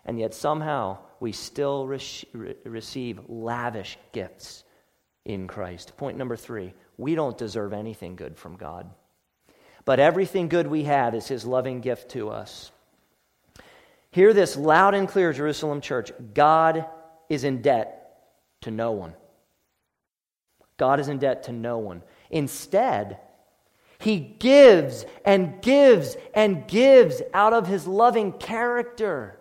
And 0.04 0.18
yet 0.18 0.34
somehow 0.34 0.98
we 1.20 1.32
still 1.32 1.86
re- 1.86 2.56
receive 2.64 3.20
lavish 3.28 3.96
gifts 4.12 4.64
in 5.24 5.46
Christ. 5.46 5.96
Point 5.96 6.18
number 6.18 6.36
three 6.36 6.74
we 6.98 7.14
don't 7.14 7.38
deserve 7.38 7.72
anything 7.72 8.16
good 8.16 8.36
from 8.36 8.56
God. 8.56 8.90
But 9.84 9.98
everything 9.98 10.48
good 10.48 10.66
we 10.66 10.84
have 10.84 11.14
is 11.14 11.26
His 11.26 11.44
loving 11.44 11.80
gift 11.80 12.10
to 12.10 12.30
us. 12.30 12.70
Hear 14.10 14.32
this 14.32 14.56
loud 14.56 14.94
and 14.94 15.08
clear, 15.08 15.32
Jerusalem 15.32 15.80
church. 15.80 16.12
God 16.34 16.84
is 17.28 17.44
in 17.44 17.62
debt 17.62 18.18
to 18.60 18.70
no 18.70 18.92
one. 18.92 19.14
God 20.76 21.00
is 21.00 21.08
in 21.08 21.18
debt 21.18 21.44
to 21.44 21.52
no 21.52 21.78
one. 21.78 22.02
Instead, 22.30 23.18
he 24.02 24.18
gives 24.18 25.06
and 25.24 25.62
gives 25.62 26.16
and 26.34 26.66
gives 26.66 27.22
out 27.32 27.52
of 27.52 27.66
his 27.66 27.86
loving 27.86 28.32
character 28.32 29.38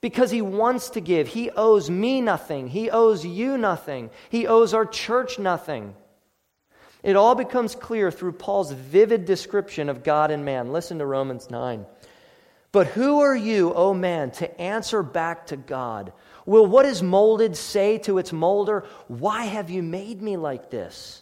because 0.00 0.30
he 0.30 0.42
wants 0.42 0.90
to 0.90 1.00
give. 1.00 1.28
He 1.28 1.50
owes 1.50 1.88
me 1.88 2.20
nothing. 2.20 2.68
He 2.68 2.90
owes 2.90 3.24
you 3.24 3.56
nothing. 3.58 4.10
He 4.30 4.46
owes 4.46 4.74
our 4.74 4.86
church 4.86 5.38
nothing. 5.38 5.94
It 7.02 7.16
all 7.16 7.34
becomes 7.34 7.74
clear 7.74 8.10
through 8.10 8.32
Paul's 8.32 8.72
vivid 8.72 9.24
description 9.24 9.88
of 9.88 10.04
God 10.04 10.30
and 10.30 10.44
man. 10.44 10.72
Listen 10.72 10.98
to 10.98 11.06
Romans 11.06 11.50
9. 11.50 11.84
But 12.70 12.86
who 12.88 13.20
are 13.20 13.36
you, 13.36 13.70
O 13.70 13.88
oh 13.88 13.94
man, 13.94 14.30
to 14.32 14.60
answer 14.60 15.02
back 15.02 15.48
to 15.48 15.56
God? 15.56 16.12
Will 16.46 16.66
what 16.66 16.86
is 16.86 17.02
molded 17.02 17.56
say 17.56 17.98
to 17.98 18.18
its 18.18 18.32
molder, 18.32 18.86
Why 19.08 19.44
have 19.44 19.68
you 19.68 19.82
made 19.82 20.22
me 20.22 20.36
like 20.36 20.70
this? 20.70 21.21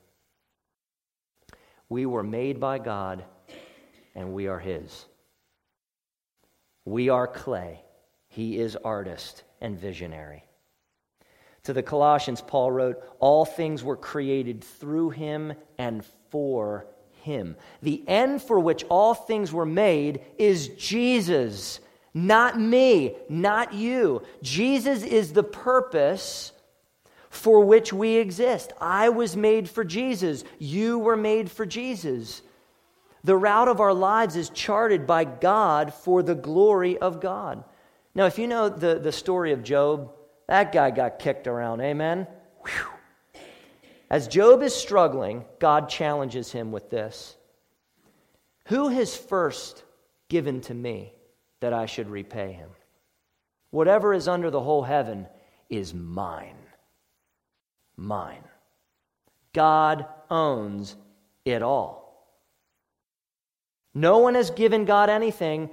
We 1.91 2.05
were 2.05 2.23
made 2.23 2.61
by 2.61 2.79
God, 2.79 3.25
and 4.15 4.31
we 4.31 4.47
are 4.47 4.59
his. 4.59 5.07
We 6.85 7.09
are 7.09 7.27
clay, 7.27 7.81
he 8.29 8.57
is 8.57 8.77
artist 8.77 9.43
and 9.59 9.77
visionary. 9.77 10.45
To 11.63 11.73
the 11.73 11.83
Colossians, 11.83 12.39
Paul 12.39 12.71
wrote, 12.71 13.03
All 13.19 13.43
things 13.43 13.83
were 13.83 13.97
created 13.97 14.63
through 14.63 15.09
him 15.09 15.51
and 15.77 16.05
for 16.29 16.87
him. 17.23 17.57
The 17.81 18.07
end 18.07 18.41
for 18.41 18.57
which 18.57 18.85
all 18.87 19.13
things 19.13 19.51
were 19.51 19.65
made 19.65 20.21
is 20.37 20.69
Jesus, 20.69 21.81
not 22.13 22.57
me, 22.57 23.17
not 23.27 23.73
you. 23.73 24.21
Jesus 24.41 25.03
is 25.03 25.33
the 25.33 25.43
purpose 25.43 26.50
for 27.31 27.61
which 27.61 27.93
we 27.93 28.17
exist. 28.17 28.73
I 28.79 29.09
was 29.09 29.37
made 29.37 29.69
for 29.69 29.85
Jesus. 29.85 30.43
You 30.59 30.99
were 30.99 31.15
made 31.15 31.49
for 31.49 31.65
Jesus. 31.65 32.41
The 33.23 33.37
route 33.37 33.69
of 33.69 33.79
our 33.79 33.93
lives 33.93 34.35
is 34.35 34.49
charted 34.49 35.07
by 35.07 35.23
God 35.23 35.93
for 35.93 36.21
the 36.21 36.35
glory 36.35 36.97
of 36.97 37.21
God. 37.21 37.63
Now, 38.13 38.25
if 38.25 38.37
you 38.37 38.47
know 38.47 38.67
the, 38.67 38.99
the 38.99 39.13
story 39.13 39.53
of 39.53 39.63
Job, 39.63 40.11
that 40.47 40.73
guy 40.73 40.91
got 40.91 41.19
kicked 41.19 41.47
around. 41.47 41.79
Amen? 41.79 42.27
Whew. 42.65 43.41
As 44.09 44.27
Job 44.27 44.61
is 44.61 44.75
struggling, 44.75 45.45
God 45.57 45.87
challenges 45.87 46.51
him 46.51 46.73
with 46.73 46.89
this 46.89 47.37
Who 48.65 48.89
has 48.89 49.15
first 49.15 49.85
given 50.27 50.59
to 50.61 50.73
me 50.73 51.13
that 51.61 51.71
I 51.71 51.85
should 51.85 52.09
repay 52.09 52.51
him? 52.51 52.71
Whatever 53.69 54.13
is 54.13 54.27
under 54.27 54.49
the 54.51 54.59
whole 54.59 54.83
heaven 54.83 55.27
is 55.69 55.93
mine. 55.93 56.57
Mine. 57.97 58.43
God 59.53 60.05
owns 60.29 60.95
it 61.45 61.61
all. 61.61 62.01
No 63.93 64.19
one 64.19 64.35
has 64.35 64.49
given 64.51 64.85
God 64.85 65.09
anything 65.09 65.69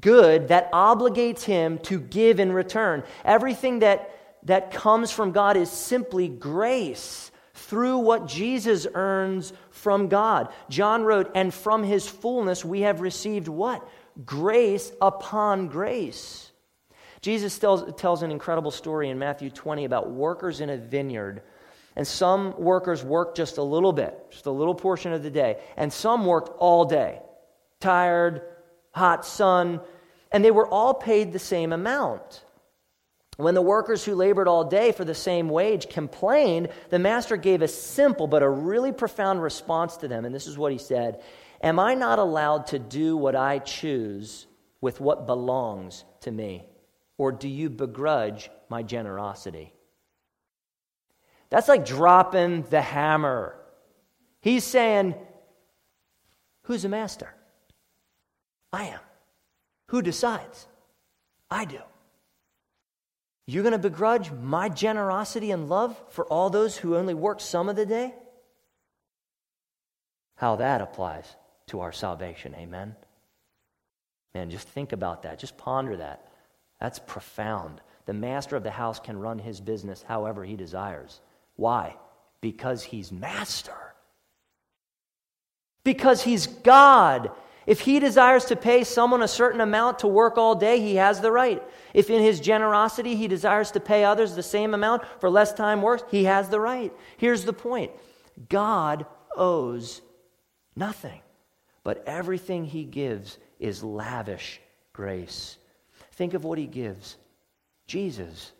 good 0.00 0.48
that 0.48 0.70
obligates 0.72 1.42
him 1.42 1.78
to 1.78 1.98
give 1.98 2.38
in 2.40 2.52
return. 2.52 3.02
Everything 3.24 3.80
that 3.80 4.10
that 4.46 4.70
comes 4.70 5.10
from 5.10 5.32
God 5.32 5.56
is 5.56 5.70
simply 5.70 6.28
grace 6.28 7.30
through 7.54 7.98
what 7.98 8.26
Jesus 8.26 8.86
earns 8.94 9.52
from 9.70 10.08
God. 10.08 10.52
John 10.68 11.02
wrote, 11.02 11.32
and 11.34 11.52
from 11.52 11.82
his 11.82 12.08
fullness 12.08 12.64
we 12.64 12.82
have 12.82 13.00
received 13.00 13.48
what? 13.48 13.86
Grace 14.24 14.92
upon 15.00 15.66
grace. 15.68 16.52
Jesus 17.20 17.58
tells, 17.58 17.92
tells 18.00 18.22
an 18.22 18.30
incredible 18.30 18.70
story 18.70 19.10
in 19.10 19.18
Matthew 19.18 19.50
20 19.50 19.84
about 19.84 20.10
workers 20.10 20.60
in 20.60 20.70
a 20.70 20.76
vineyard. 20.76 21.42
And 21.96 22.06
some 22.06 22.54
workers 22.60 23.02
worked 23.02 23.38
just 23.38 23.56
a 23.56 23.62
little 23.62 23.92
bit, 23.92 24.14
just 24.30 24.46
a 24.46 24.50
little 24.50 24.74
portion 24.74 25.12
of 25.12 25.22
the 25.22 25.30
day. 25.30 25.58
And 25.76 25.90
some 25.90 26.26
worked 26.26 26.50
all 26.58 26.84
day, 26.84 27.20
tired, 27.80 28.42
hot 28.92 29.24
sun, 29.24 29.80
and 30.30 30.44
they 30.44 30.50
were 30.50 30.68
all 30.68 30.92
paid 30.92 31.32
the 31.32 31.38
same 31.38 31.72
amount. 31.72 32.44
When 33.38 33.54
the 33.54 33.62
workers 33.62 34.04
who 34.04 34.14
labored 34.14 34.48
all 34.48 34.64
day 34.64 34.92
for 34.92 35.04
the 35.04 35.14
same 35.14 35.48
wage 35.48 35.88
complained, 35.88 36.68
the 36.90 36.98
master 36.98 37.36
gave 37.36 37.62
a 37.62 37.68
simple 37.68 38.26
but 38.26 38.42
a 38.42 38.48
really 38.48 38.92
profound 38.92 39.42
response 39.42 39.98
to 39.98 40.08
them. 40.08 40.24
And 40.24 40.34
this 40.34 40.46
is 40.46 40.56
what 40.56 40.72
he 40.72 40.78
said 40.78 41.22
Am 41.62 41.78
I 41.78 41.94
not 41.94 42.18
allowed 42.18 42.68
to 42.68 42.78
do 42.78 43.16
what 43.16 43.34
I 43.36 43.58
choose 43.58 44.46
with 44.80 45.00
what 45.00 45.26
belongs 45.26 46.04
to 46.20 46.30
me? 46.30 46.64
Or 47.18 47.32
do 47.32 47.48
you 47.48 47.70
begrudge 47.70 48.50
my 48.68 48.82
generosity? 48.82 49.72
That's 51.50 51.68
like 51.68 51.86
dropping 51.86 52.62
the 52.62 52.80
hammer. 52.80 53.56
He's 54.40 54.64
saying, 54.64 55.14
Who's 56.62 56.82
the 56.82 56.88
master? 56.88 57.32
I 58.72 58.84
am. 58.86 59.00
Who 59.88 60.02
decides? 60.02 60.66
I 61.50 61.64
do. 61.64 61.78
You're 63.46 63.62
going 63.62 63.72
to 63.72 63.78
begrudge 63.78 64.32
my 64.32 64.68
generosity 64.68 65.52
and 65.52 65.68
love 65.68 65.96
for 66.10 66.24
all 66.26 66.50
those 66.50 66.76
who 66.76 66.96
only 66.96 67.14
work 67.14 67.40
some 67.40 67.68
of 67.68 67.76
the 67.76 67.86
day? 67.86 68.12
How 70.34 70.56
that 70.56 70.80
applies 70.80 71.36
to 71.68 71.80
our 71.80 71.92
salvation, 71.92 72.54
amen? 72.56 72.96
Man, 74.34 74.50
just 74.50 74.68
think 74.68 74.92
about 74.92 75.22
that. 75.22 75.38
Just 75.38 75.56
ponder 75.56 75.96
that. 75.96 76.28
That's 76.80 76.98
profound. 76.98 77.80
The 78.04 78.12
master 78.12 78.56
of 78.56 78.64
the 78.64 78.70
house 78.70 78.98
can 78.98 79.18
run 79.18 79.38
his 79.38 79.60
business 79.60 80.02
however 80.02 80.44
he 80.44 80.56
desires. 80.56 81.20
Why? 81.56 81.96
Because 82.40 82.84
he's 82.84 83.10
master. 83.10 83.72
Because 85.82 86.22
he's 86.22 86.46
God 86.46 87.30
if 87.66 87.80
he 87.80 87.98
desires 87.98 88.44
to 88.46 88.56
pay 88.56 88.84
someone 88.84 89.22
a 89.22 89.28
certain 89.28 89.60
amount 89.60 89.98
to 90.00 90.06
work 90.06 90.38
all 90.38 90.54
day, 90.54 90.80
he 90.80 90.96
has 90.96 91.20
the 91.20 91.32
right. 91.32 91.62
If 91.92 92.10
in 92.10 92.22
his 92.22 92.38
generosity 92.38 93.16
he 93.16 93.26
desires 93.26 93.72
to 93.72 93.80
pay 93.80 94.04
others 94.04 94.34
the 94.34 94.42
same 94.42 94.72
amount 94.72 95.02
for 95.20 95.28
less 95.28 95.52
time 95.52 95.82
worked, 95.82 96.12
he 96.12 96.24
has 96.24 96.48
the 96.48 96.60
right. 96.60 96.92
Here's 97.16 97.44
the 97.44 97.52
point 97.52 97.90
God 98.48 99.04
owes 99.36 100.00
nothing, 100.76 101.20
but 101.82 102.04
everything 102.06 102.64
he 102.64 102.84
gives 102.84 103.36
is 103.58 103.82
lavish 103.82 104.60
grace. 104.92 105.58
Think 106.12 106.34
of 106.34 106.44
what 106.44 106.58
he 106.58 106.66
gives 106.66 107.16
Jesus, 107.88 108.52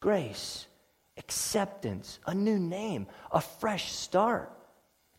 grace, 0.00 0.66
acceptance, 1.18 2.18
a 2.26 2.34
new 2.34 2.58
name, 2.58 3.06
a 3.32 3.40
fresh 3.40 3.92
start, 3.92 4.52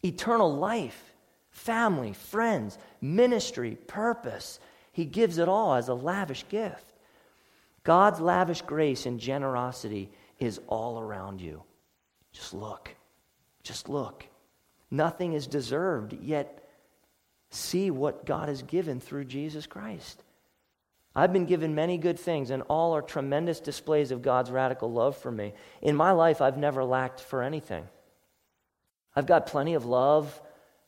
eternal 0.03 0.55
life, 0.55 1.13
family, 1.49 2.13
friends, 2.13 2.77
ministry, 3.01 3.75
purpose. 3.87 4.59
He 4.91 5.05
gives 5.05 5.37
it 5.37 5.47
all 5.47 5.73
as 5.73 5.87
a 5.87 5.93
lavish 5.93 6.45
gift. 6.49 6.85
God's 7.83 8.19
lavish 8.19 8.61
grace 8.61 9.05
and 9.05 9.19
generosity 9.19 10.11
is 10.39 10.59
all 10.67 10.99
around 10.99 11.41
you. 11.41 11.63
Just 12.31 12.53
look. 12.53 12.93
Just 13.63 13.89
look. 13.89 14.25
Nothing 14.91 15.33
is 15.33 15.47
deserved, 15.47 16.13
yet 16.13 16.63
see 17.49 17.91
what 17.91 18.25
God 18.25 18.49
has 18.49 18.61
given 18.61 18.99
through 18.99 19.25
Jesus 19.25 19.65
Christ. 19.65 20.23
I've 21.17 21.33
been 21.33 21.45
given 21.45 21.73
many 21.73 21.97
good 21.97 22.19
things, 22.19 22.51
and 22.51 22.61
all 22.69 22.95
are 22.95 23.01
tremendous 23.01 23.59
displays 23.59 24.11
of 24.11 24.21
God's 24.21 24.51
radical 24.51 24.91
love 24.91 25.17
for 25.17 25.31
me. 25.31 25.53
In 25.81 25.95
my 25.95 26.11
life, 26.11 26.41
I've 26.41 26.59
never 26.59 26.83
lacked 26.83 27.21
for 27.21 27.41
anything. 27.41 27.87
I've 29.15 29.25
got 29.25 29.47
plenty 29.47 29.73
of 29.73 29.87
love 29.87 30.39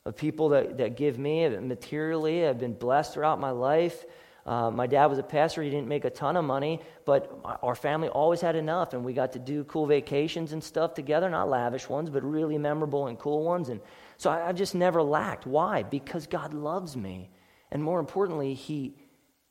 of 0.06 0.16
people 0.16 0.50
that, 0.50 0.78
that 0.78 0.98
give 0.98 1.18
me 1.18 1.50
materially. 1.50 2.46
I've 2.46 2.60
been 2.60 2.76
blessed 2.76 3.16
throughout 3.16 3.40
my 3.40 3.50
life. 3.50 4.06
Uh, 4.46 4.70
my 4.70 4.86
dad 4.86 5.08
was 5.08 5.18
a 5.18 5.24
pastor. 5.24 5.64
He 5.64 5.72
didn't 5.72 5.88
make 5.88 6.06
a 6.06 6.12
ton 6.12 6.38
of 6.38 6.46
money, 6.46 6.80
but 7.06 7.36
our 7.64 7.74
family 7.74 8.08
always 8.08 8.40
had 8.40 8.56
enough, 8.56 8.94
and 8.94 9.04
we 9.04 9.14
got 9.14 9.32
to 9.32 9.40
do 9.40 9.64
cool 9.64 9.88
vacations 9.88 10.54
and 10.54 10.64
stuff 10.64 10.94
together. 10.94 11.28
Not 11.28 11.50
lavish 11.50 11.90
ones, 11.90 12.12
but 12.12 12.24
really 12.24 12.60
memorable 12.60 13.08
and 13.08 13.18
cool 13.18 13.44
ones. 13.44 13.70
And 13.70 13.82
so 14.18 14.30
I, 14.30 14.48
I've 14.48 14.56
just 14.56 14.76
never 14.76 15.02
lacked. 15.02 15.48
Why? 15.48 15.82
Because 15.82 16.28
God 16.28 16.54
loves 16.54 16.96
me. 16.96 17.32
And 17.72 17.84
more 17.84 18.00
importantly, 18.00 18.54
He 18.54 18.94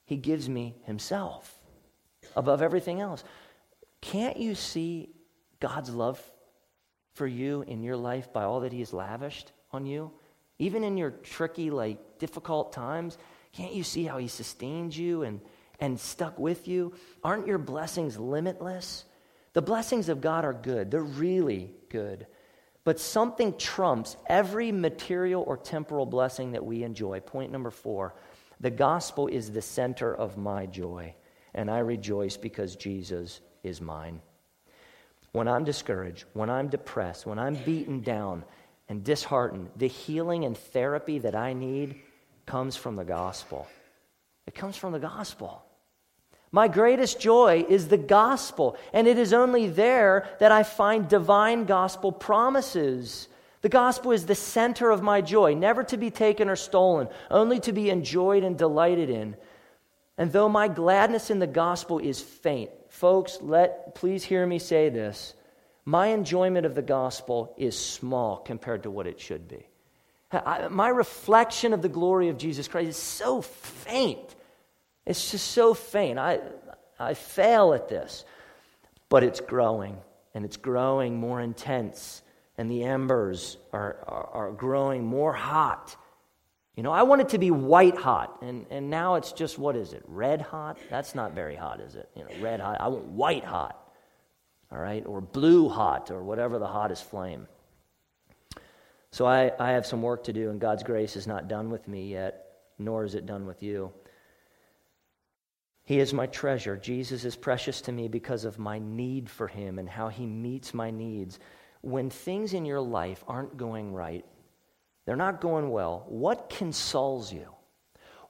he 0.08 0.16
gives 0.16 0.48
me 0.48 0.74
Himself 0.84 1.60
above 2.34 2.62
everything 2.62 2.98
else. 2.98 3.22
Can't 4.00 4.38
you 4.38 4.54
see 4.54 5.10
God's 5.60 5.90
love 5.90 6.18
for 7.12 7.26
you 7.26 7.60
in 7.60 7.82
your 7.82 7.96
life 7.96 8.32
by 8.32 8.44
all 8.44 8.60
that 8.60 8.72
He 8.72 8.78
has 8.78 8.94
lavished 8.94 9.52
on 9.70 9.84
you? 9.84 10.10
Even 10.58 10.82
in 10.82 10.96
your 10.96 11.10
tricky, 11.10 11.68
like 11.68 12.18
difficult 12.18 12.72
times, 12.72 13.18
can't 13.52 13.74
you 13.74 13.84
see 13.84 14.04
how 14.04 14.16
He 14.16 14.28
sustains 14.28 14.98
you 14.98 15.24
and, 15.24 15.42
and 15.78 16.00
stuck 16.00 16.38
with 16.38 16.66
you? 16.66 16.94
Aren't 17.22 17.46
your 17.46 17.58
blessings 17.58 18.18
limitless? 18.18 19.04
The 19.52 19.60
blessings 19.60 20.08
of 20.08 20.22
God 20.22 20.42
are 20.46 20.54
good, 20.54 20.90
they're 20.90 21.02
really 21.02 21.74
good. 21.90 22.26
But 22.82 22.98
something 22.98 23.58
trumps 23.58 24.16
every 24.26 24.72
material 24.72 25.44
or 25.46 25.58
temporal 25.58 26.06
blessing 26.06 26.52
that 26.52 26.64
we 26.64 26.82
enjoy. 26.82 27.20
Point 27.20 27.52
number 27.52 27.70
four 27.70 28.14
the 28.60 28.70
gospel 28.70 29.26
is 29.28 29.50
the 29.50 29.62
center 29.62 30.14
of 30.14 30.36
my 30.36 30.66
joy, 30.66 31.14
and 31.54 31.70
I 31.70 31.78
rejoice 31.78 32.36
because 32.36 32.76
Jesus 32.76 33.40
is 33.62 33.80
mine. 33.80 34.20
When 35.32 35.46
I'm 35.46 35.64
discouraged, 35.64 36.24
when 36.32 36.50
I'm 36.50 36.68
depressed, 36.68 37.26
when 37.26 37.38
I'm 37.38 37.54
beaten 37.54 38.00
down 38.00 38.44
and 38.88 39.04
disheartened, 39.04 39.70
the 39.76 39.88
healing 39.88 40.44
and 40.44 40.56
therapy 40.56 41.18
that 41.20 41.34
I 41.36 41.52
need 41.52 41.96
comes 42.46 42.76
from 42.76 42.96
the 42.96 43.04
gospel. 43.04 43.66
It 44.46 44.54
comes 44.54 44.76
from 44.76 44.92
the 44.92 44.98
gospel. 44.98 45.62
My 46.50 46.66
greatest 46.66 47.20
joy 47.20 47.66
is 47.68 47.88
the 47.88 47.98
gospel, 47.98 48.76
and 48.94 49.06
it 49.06 49.18
is 49.18 49.34
only 49.34 49.68
there 49.68 50.26
that 50.40 50.50
I 50.50 50.62
find 50.62 51.06
divine 51.06 51.66
gospel 51.66 52.10
promises 52.10 53.28
the 53.60 53.68
gospel 53.68 54.12
is 54.12 54.26
the 54.26 54.34
center 54.34 54.90
of 54.90 55.02
my 55.02 55.20
joy, 55.20 55.54
never 55.54 55.82
to 55.84 55.96
be 55.96 56.10
taken 56.10 56.48
or 56.48 56.56
stolen, 56.56 57.08
only 57.30 57.58
to 57.60 57.72
be 57.72 57.90
enjoyed 57.90 58.44
and 58.44 58.56
delighted 58.56 59.10
in. 59.10 59.36
And 60.16 60.32
though 60.32 60.48
my 60.48 60.68
gladness 60.68 61.30
in 61.30 61.38
the 61.38 61.46
gospel 61.46 61.98
is 61.98 62.20
faint, 62.20 62.70
folks, 62.88 63.38
let 63.40 63.94
please 63.94 64.24
hear 64.24 64.46
me 64.46 64.58
say 64.58 64.88
this. 64.88 65.34
My 65.84 66.08
enjoyment 66.08 66.66
of 66.66 66.74
the 66.74 66.82
gospel 66.82 67.54
is 67.56 67.76
small 67.76 68.36
compared 68.36 68.84
to 68.84 68.90
what 68.90 69.06
it 69.06 69.20
should 69.20 69.48
be. 69.48 69.66
I, 70.30 70.68
my 70.68 70.88
reflection 70.88 71.72
of 71.72 71.82
the 71.82 71.88
glory 71.88 72.28
of 72.28 72.36
Jesus 72.36 72.68
Christ 72.68 72.88
is 72.90 72.96
so 72.96 73.40
faint. 73.40 74.34
It's 75.06 75.30
just 75.30 75.52
so 75.52 75.72
faint. 75.72 76.18
I, 76.18 76.40
I 76.98 77.14
fail 77.14 77.72
at 77.72 77.88
this. 77.88 78.24
But 79.08 79.22
it's 79.24 79.40
growing, 79.40 79.96
and 80.34 80.44
it's 80.44 80.58
growing 80.58 81.18
more 81.18 81.40
intense 81.40 82.22
and 82.58 82.68
the 82.68 82.82
embers 82.82 83.56
are, 83.72 84.04
are, 84.06 84.28
are, 84.32 84.52
growing 84.52 85.04
more 85.04 85.32
hot. 85.32 85.96
You 86.74 86.82
know, 86.82 86.90
I 86.90 87.04
want 87.04 87.20
it 87.20 87.28
to 87.30 87.38
be 87.38 87.52
white 87.52 87.96
hot, 87.96 88.38
and, 88.42 88.66
and 88.68 88.90
now 88.90 89.14
it's 89.14 89.32
just, 89.32 89.58
what 89.58 89.76
is 89.76 89.92
it, 89.92 90.02
red 90.06 90.42
hot? 90.42 90.76
That's 90.90 91.14
not 91.14 91.32
very 91.32 91.54
hot, 91.54 91.80
is 91.80 91.94
it? 91.94 92.08
You 92.16 92.24
know, 92.24 92.30
red 92.40 92.60
hot. 92.60 92.80
I 92.80 92.88
want 92.88 93.04
white 93.06 93.44
hot, 93.44 93.80
all 94.72 94.78
right, 94.78 95.06
or 95.06 95.20
blue 95.20 95.68
hot, 95.68 96.10
or 96.10 96.22
whatever 96.22 96.58
the 96.58 96.66
hottest 96.66 97.08
flame. 97.08 97.46
So 99.12 99.24
I, 99.24 99.52
I 99.58 99.70
have 99.70 99.86
some 99.86 100.02
work 100.02 100.24
to 100.24 100.32
do, 100.32 100.50
and 100.50 100.60
God's 100.60 100.82
grace 100.82 101.16
is 101.16 101.26
not 101.26 101.48
done 101.48 101.70
with 101.70 101.86
me 101.86 102.10
yet, 102.10 102.44
nor 102.78 103.04
is 103.04 103.14
it 103.14 103.24
done 103.24 103.46
with 103.46 103.62
you. 103.62 103.92
He 105.84 106.00
is 106.00 106.12
my 106.12 106.26
treasure. 106.26 106.76
Jesus 106.76 107.24
is 107.24 107.34
precious 107.34 107.80
to 107.82 107.92
me 107.92 108.08
because 108.08 108.44
of 108.44 108.58
my 108.58 108.78
need 108.78 109.30
for 109.30 109.46
him 109.46 109.78
and 109.78 109.88
how 109.88 110.08
he 110.08 110.26
meets 110.26 110.74
my 110.74 110.90
needs 110.90 111.38
when 111.80 112.10
things 112.10 112.54
in 112.54 112.64
your 112.64 112.80
life 112.80 113.22
aren't 113.28 113.56
going 113.56 113.92
right, 113.92 114.24
they're 115.06 115.16
not 115.16 115.40
going 115.40 115.70
well, 115.70 116.04
what 116.08 116.50
consoles 116.50 117.32
you? 117.32 117.48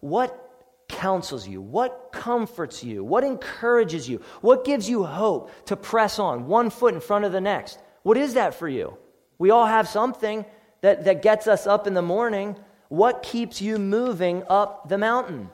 What 0.00 0.48
counsels 0.88 1.46
you? 1.46 1.61
What 1.61 2.11
comforts 2.12 2.82
you? 2.84 3.04
What 3.04 3.24
encourages 3.24 4.08
you? 4.08 4.22
What 4.40 4.64
gives 4.64 4.88
you 4.88 5.04
hope 5.04 5.50
to 5.66 5.76
press 5.76 6.18
on 6.18 6.46
one 6.46 6.70
foot 6.70 6.94
in 6.94 7.00
front 7.00 7.24
of 7.24 7.32
the 7.32 7.40
next? 7.40 7.78
What 8.02 8.16
is 8.16 8.34
that 8.34 8.54
for 8.54 8.68
you? 8.68 8.96
We 9.38 9.50
all 9.50 9.66
have 9.66 9.88
something 9.88 10.44
that, 10.80 11.04
that 11.04 11.22
gets 11.22 11.46
us 11.46 11.66
up 11.66 11.87
in 11.87 11.94
the 11.94 12.02
morning. 12.02 12.56
What 12.88 13.22
keeps 13.22 13.61
you 13.61 13.78
moving 13.78 14.44
up 14.48 14.88
the 14.88 14.98
mountain? 14.98 15.50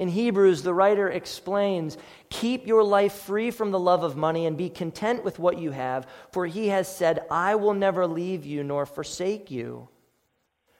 In 0.00 0.08
Hebrews, 0.08 0.62
the 0.62 0.72
writer 0.72 1.10
explains 1.10 1.98
Keep 2.30 2.66
your 2.66 2.82
life 2.82 3.12
free 3.12 3.50
from 3.50 3.70
the 3.70 3.78
love 3.78 4.02
of 4.02 4.16
money 4.16 4.46
and 4.46 4.56
be 4.56 4.70
content 4.70 5.22
with 5.24 5.38
what 5.38 5.58
you 5.58 5.72
have, 5.72 6.06
for 6.32 6.46
he 6.46 6.68
has 6.68 6.88
said, 6.88 7.26
I 7.30 7.56
will 7.56 7.74
never 7.74 8.06
leave 8.06 8.46
you 8.46 8.64
nor 8.64 8.86
forsake 8.86 9.50
you. 9.50 9.90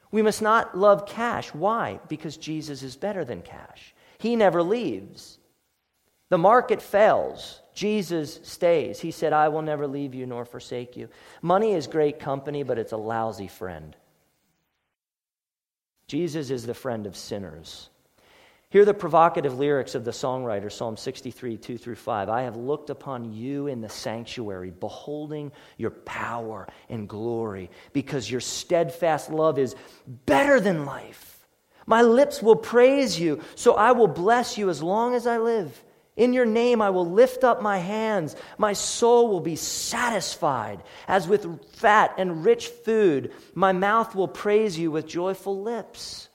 We 0.09 0.23
must 0.23 0.41
not 0.41 0.75
love 0.75 1.05
cash. 1.05 1.53
Why? 1.53 1.99
Because 2.09 2.35
Jesus 2.35 2.81
is 2.81 2.95
better 2.95 3.23
than 3.23 3.43
cash. 3.43 3.93
He 4.17 4.35
never 4.35 4.63
leaves. 4.63 5.37
The 6.29 6.39
market 6.39 6.81
fails. 6.81 7.61
Jesus 7.75 8.39
stays. 8.41 8.99
He 8.99 9.11
said, 9.11 9.33
I 9.33 9.49
will 9.49 9.61
never 9.61 9.85
leave 9.85 10.15
you 10.15 10.25
nor 10.25 10.45
forsake 10.45 10.97
you. 10.97 11.09
Money 11.43 11.73
is 11.73 11.85
great 11.85 12.19
company, 12.19 12.63
but 12.63 12.79
it's 12.79 12.91
a 12.91 12.97
lousy 12.97 13.47
friend. 13.47 13.95
Jesus 16.07 16.49
is 16.49 16.65
the 16.65 16.73
friend 16.73 17.05
of 17.05 17.15
sinners. 17.15 17.90
Hear 18.71 18.85
the 18.85 18.93
provocative 18.93 19.59
lyrics 19.59 19.95
of 19.95 20.05
the 20.05 20.11
songwriter, 20.11 20.71
Psalm 20.71 20.95
63, 20.95 21.57
2 21.57 21.77
through 21.77 21.95
5. 21.95 22.29
I 22.29 22.43
have 22.43 22.55
looked 22.55 22.89
upon 22.89 23.33
you 23.33 23.67
in 23.67 23.81
the 23.81 23.89
sanctuary, 23.89 24.71
beholding 24.71 25.51
your 25.77 25.91
power 25.91 26.69
and 26.87 27.05
glory, 27.05 27.69
because 27.91 28.31
your 28.31 28.39
steadfast 28.39 29.29
love 29.29 29.59
is 29.59 29.75
better 30.25 30.61
than 30.61 30.85
life. 30.85 31.45
My 31.85 32.01
lips 32.01 32.41
will 32.41 32.55
praise 32.55 33.19
you, 33.19 33.41
so 33.55 33.73
I 33.73 33.91
will 33.91 34.07
bless 34.07 34.57
you 34.57 34.69
as 34.69 34.81
long 34.81 35.15
as 35.15 35.27
I 35.27 35.37
live. 35.37 35.83
In 36.15 36.31
your 36.31 36.45
name 36.45 36.81
I 36.81 36.91
will 36.91 37.11
lift 37.11 37.43
up 37.43 37.61
my 37.61 37.77
hands. 37.77 38.37
My 38.57 38.71
soul 38.71 39.27
will 39.27 39.41
be 39.41 39.57
satisfied 39.57 40.81
as 41.09 41.27
with 41.27 41.75
fat 41.75 42.13
and 42.17 42.45
rich 42.45 42.67
food. 42.67 43.33
My 43.53 43.73
mouth 43.73 44.15
will 44.15 44.29
praise 44.29 44.79
you 44.79 44.91
with 44.91 45.07
joyful 45.07 45.61
lips. 45.61 46.29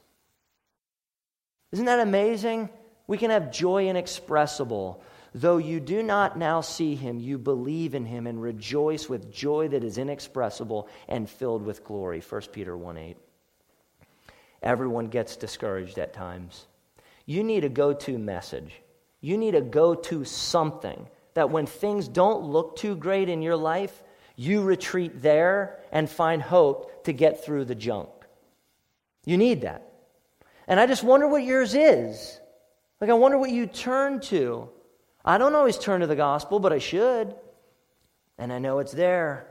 Isn't 1.72 1.86
that 1.86 2.00
amazing? 2.00 2.70
We 3.06 3.18
can 3.18 3.30
have 3.30 3.52
joy 3.52 3.88
inexpressible. 3.88 5.02
Though 5.34 5.58
you 5.58 5.80
do 5.80 6.02
not 6.02 6.38
now 6.38 6.60
see 6.60 6.94
him, 6.94 7.20
you 7.20 7.36
believe 7.38 7.94
in 7.94 8.06
him 8.06 8.26
and 8.26 8.40
rejoice 8.40 9.08
with 9.08 9.32
joy 9.32 9.68
that 9.68 9.84
is 9.84 9.98
inexpressible 9.98 10.88
and 11.08 11.28
filled 11.28 11.62
with 11.62 11.84
glory. 11.84 12.20
1 12.20 12.42
Peter 12.52 12.76
1 12.76 12.96
8. 12.96 13.16
Everyone 14.62 15.08
gets 15.08 15.36
discouraged 15.36 15.98
at 15.98 16.14
times. 16.14 16.66
You 17.26 17.44
need 17.44 17.64
a 17.64 17.68
go 17.68 17.92
to 17.92 18.18
message. 18.18 18.80
You 19.20 19.36
need 19.36 19.54
a 19.54 19.60
go 19.60 19.94
to 19.94 20.24
something 20.24 21.06
that 21.34 21.50
when 21.50 21.66
things 21.66 22.08
don't 22.08 22.44
look 22.44 22.76
too 22.76 22.96
great 22.96 23.28
in 23.28 23.42
your 23.42 23.56
life, 23.56 24.02
you 24.36 24.62
retreat 24.62 25.20
there 25.20 25.78
and 25.92 26.08
find 26.08 26.40
hope 26.40 27.04
to 27.04 27.12
get 27.12 27.44
through 27.44 27.66
the 27.66 27.74
junk. 27.74 28.08
You 29.24 29.36
need 29.36 29.62
that. 29.62 29.92
And 30.66 30.80
I 30.80 30.86
just 30.86 31.04
wonder 31.04 31.28
what 31.28 31.44
yours 31.44 31.74
is. 31.74 32.40
Like, 33.00 33.10
I 33.10 33.14
wonder 33.14 33.38
what 33.38 33.50
you 33.50 33.66
turn 33.66 34.20
to. 34.20 34.68
I 35.24 35.38
don't 35.38 35.54
always 35.54 35.78
turn 35.78 36.00
to 36.00 36.06
the 36.06 36.16
gospel, 36.16 36.60
but 36.60 36.72
I 36.72 36.78
should. 36.78 37.34
And 38.38 38.52
I 38.52 38.58
know 38.58 38.78
it's 38.78 38.92
there. 38.92 39.46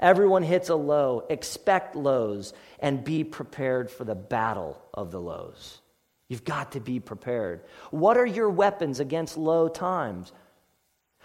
Everyone 0.00 0.42
hits 0.42 0.68
a 0.68 0.74
low. 0.74 1.24
Expect 1.30 1.94
lows 1.94 2.52
and 2.80 3.04
be 3.04 3.24
prepared 3.24 3.90
for 3.90 4.04
the 4.04 4.14
battle 4.14 4.80
of 4.92 5.10
the 5.10 5.20
lows. 5.20 5.80
You've 6.28 6.44
got 6.44 6.72
to 6.72 6.80
be 6.80 6.98
prepared. 6.98 7.62
What 7.90 8.16
are 8.16 8.26
your 8.26 8.50
weapons 8.50 9.00
against 9.00 9.36
low 9.36 9.68
times? 9.68 10.32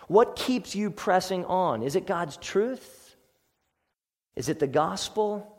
What 0.07 0.35
keeps 0.35 0.75
you 0.75 0.91
pressing 0.91 1.45
on? 1.45 1.81
Is 1.81 1.95
it 1.95 2.05
God's 2.05 2.37
truth? 2.37 3.15
Is 4.35 4.49
it 4.49 4.59
the 4.59 4.67
gospel? 4.67 5.56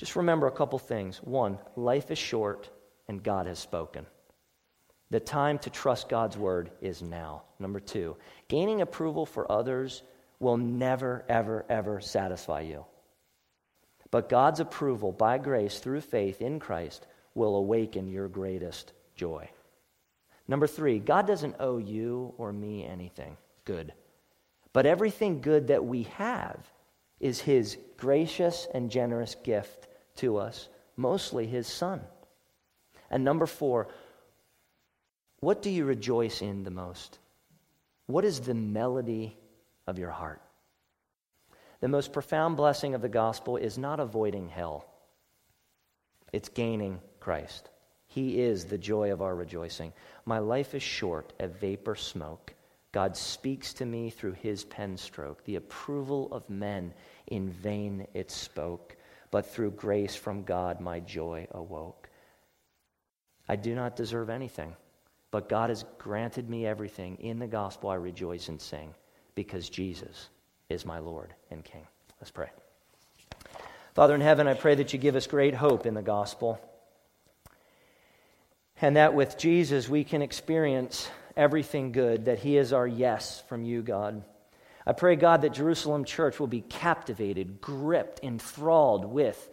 Just 0.00 0.16
remember 0.16 0.46
a 0.46 0.50
couple 0.50 0.78
things. 0.78 1.18
One, 1.18 1.58
life 1.76 2.10
is 2.10 2.16
short 2.16 2.70
and 3.06 3.22
God 3.22 3.46
has 3.46 3.58
spoken. 3.58 4.06
The 5.10 5.20
time 5.20 5.58
to 5.58 5.68
trust 5.68 6.08
God's 6.08 6.38
word 6.38 6.70
is 6.80 7.02
now. 7.02 7.42
Number 7.58 7.80
two, 7.80 8.16
gaining 8.48 8.80
approval 8.80 9.26
for 9.26 9.52
others 9.52 10.02
will 10.38 10.56
never, 10.56 11.22
ever, 11.28 11.66
ever 11.68 12.00
satisfy 12.00 12.62
you. 12.62 12.86
But 14.10 14.30
God's 14.30 14.60
approval 14.60 15.12
by 15.12 15.36
grace 15.36 15.80
through 15.80 16.00
faith 16.00 16.40
in 16.40 16.60
Christ 16.60 17.06
will 17.34 17.56
awaken 17.56 18.08
your 18.08 18.28
greatest 18.28 18.94
joy. 19.16 19.50
Number 20.48 20.66
three, 20.66 20.98
God 20.98 21.26
doesn't 21.26 21.56
owe 21.60 21.76
you 21.76 22.32
or 22.38 22.54
me 22.54 22.86
anything 22.86 23.36
good. 23.66 23.92
But 24.72 24.86
everything 24.86 25.42
good 25.42 25.66
that 25.66 25.84
we 25.84 26.04
have 26.04 26.56
is 27.20 27.38
His 27.38 27.76
gracious 27.98 28.66
and 28.72 28.90
generous 28.90 29.34
gift 29.44 29.88
to 30.20 30.38
us, 30.38 30.68
mostly 30.96 31.46
His 31.46 31.66
Son. 31.66 32.00
And 33.10 33.24
number 33.24 33.46
four, 33.46 33.88
what 35.40 35.62
do 35.62 35.70
you 35.70 35.84
rejoice 35.84 36.42
in 36.42 36.64
the 36.64 36.70
most? 36.70 37.18
What 38.06 38.24
is 38.24 38.40
the 38.40 38.54
melody 38.54 39.36
of 39.86 39.98
your 39.98 40.10
heart? 40.10 40.40
The 41.80 41.88
most 41.88 42.12
profound 42.12 42.56
blessing 42.56 42.94
of 42.94 43.02
the 43.02 43.08
gospel 43.08 43.56
is 43.56 43.78
not 43.78 44.00
avoiding 44.00 44.48
hell, 44.48 44.86
it's 46.32 46.48
gaining 46.48 47.00
Christ. 47.18 47.70
He 48.06 48.40
is 48.40 48.64
the 48.64 48.78
joy 48.78 49.12
of 49.12 49.22
our 49.22 49.36
rejoicing. 49.36 49.92
My 50.26 50.40
life 50.40 50.74
is 50.74 50.82
short, 50.82 51.32
a 51.38 51.46
vapor 51.46 51.94
smoke. 51.94 52.52
God 52.90 53.16
speaks 53.16 53.72
to 53.74 53.86
me 53.86 54.10
through 54.10 54.32
his 54.32 54.64
pen 54.64 54.96
stroke. 54.96 55.44
The 55.44 55.54
approval 55.54 56.28
of 56.32 56.50
men 56.50 56.92
in 57.28 57.50
vain 57.50 58.08
it 58.12 58.32
spoke, 58.32 58.96
but 59.30 59.46
through 59.46 59.72
grace 59.72 60.14
from 60.14 60.42
God 60.42 60.80
my 60.80 61.00
joy 61.00 61.46
awoke. 61.52 62.08
I 63.48 63.56
do 63.56 63.74
not 63.74 63.96
deserve 63.96 64.30
anything, 64.30 64.76
but 65.30 65.48
God 65.48 65.70
has 65.70 65.84
granted 65.98 66.48
me 66.48 66.66
everything. 66.66 67.16
In 67.16 67.38
the 67.38 67.46
gospel 67.46 67.90
I 67.90 67.96
rejoice 67.96 68.48
and 68.48 68.60
sing, 68.60 68.94
because 69.34 69.68
Jesus 69.68 70.28
is 70.68 70.84
my 70.84 70.98
Lord 70.98 71.34
and 71.50 71.64
King. 71.64 71.86
Let's 72.20 72.30
pray. 72.30 72.50
Father 73.94 74.14
in 74.14 74.20
heaven, 74.20 74.46
I 74.46 74.54
pray 74.54 74.76
that 74.76 74.92
you 74.92 74.98
give 74.98 75.16
us 75.16 75.26
great 75.26 75.54
hope 75.54 75.84
in 75.84 75.94
the 75.94 76.02
gospel 76.02 76.60
and 78.80 78.96
that 78.96 79.14
with 79.14 79.36
Jesus 79.36 79.88
we 79.88 80.04
can 80.04 80.22
experience 80.22 81.10
everything 81.36 81.92
good, 81.92 82.26
that 82.26 82.38
He 82.38 82.56
is 82.56 82.72
our 82.72 82.86
yes 82.86 83.42
from 83.48 83.64
you, 83.64 83.82
God. 83.82 84.24
I 84.86 84.92
pray, 84.92 85.16
God, 85.16 85.42
that 85.42 85.52
Jerusalem 85.52 86.04
Church 86.04 86.40
will 86.40 86.46
be 86.46 86.62
captivated, 86.62 87.60
gripped, 87.60 88.24
enthralled 88.24 89.04
with 89.04 89.48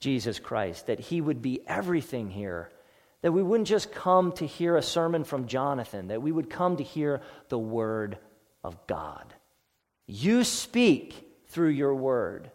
Jesus 0.00 0.38
Christ, 0.38 0.86
that 0.86 1.00
He 1.00 1.20
would 1.20 1.40
be 1.40 1.60
everything 1.66 2.28
here, 2.30 2.70
that 3.22 3.32
we 3.32 3.42
wouldn't 3.42 3.68
just 3.68 3.92
come 3.92 4.32
to 4.32 4.46
hear 4.46 4.76
a 4.76 4.82
sermon 4.82 5.24
from 5.24 5.46
Jonathan, 5.46 6.08
that 6.08 6.22
we 6.22 6.30
would 6.32 6.50
come 6.50 6.76
to 6.76 6.84
hear 6.84 7.22
the 7.48 7.58
Word 7.58 8.18
of 8.62 8.86
God. 8.86 9.34
You 10.06 10.44
speak 10.44 11.26
through 11.48 11.70
your 11.70 11.94
Word. 11.94 12.50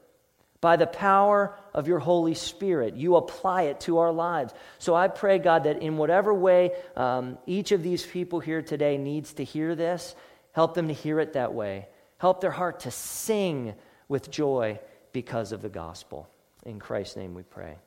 By 0.62 0.76
the 0.76 0.86
power 0.86 1.58
of 1.74 1.88
your 1.88 1.98
Holy 1.98 2.36
Spirit, 2.36 2.96
you 2.96 3.16
apply 3.16 3.64
it 3.64 3.80
to 3.82 3.98
our 3.98 4.12
lives. 4.12 4.54
So 4.78 4.94
I 4.94 5.08
pray, 5.08 5.40
God, 5.40 5.64
that 5.64 5.82
in 5.82 5.98
whatever 5.98 6.32
way 6.32 6.72
um, 6.96 7.40
each 7.48 7.72
of 7.72 7.82
these 7.82 8.06
people 8.06 8.40
here 8.40 8.62
today 8.62 9.00
needs 9.00 9.34
to 9.34 9.44
hear 9.44 9.74
this, 9.74 10.14
help 10.52 10.76
them 10.76 10.88
to 10.90 10.94
hear 10.94 11.20
it 11.20 11.34
that 11.34 11.56
way. 11.56 11.88
Help 12.22 12.40
their 12.40 12.52
heart 12.52 12.82
to 12.82 12.92
sing 12.92 13.74
with 14.08 14.30
joy 14.30 14.80
because 15.12 15.52
of 15.52 15.64
the 15.64 15.70
gospel. 15.70 16.30
In 16.68 16.78
Christ's 16.78 17.16
name 17.16 17.34
we 17.34 17.42
pray. 17.42 17.78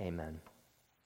Amen. 0.00 0.40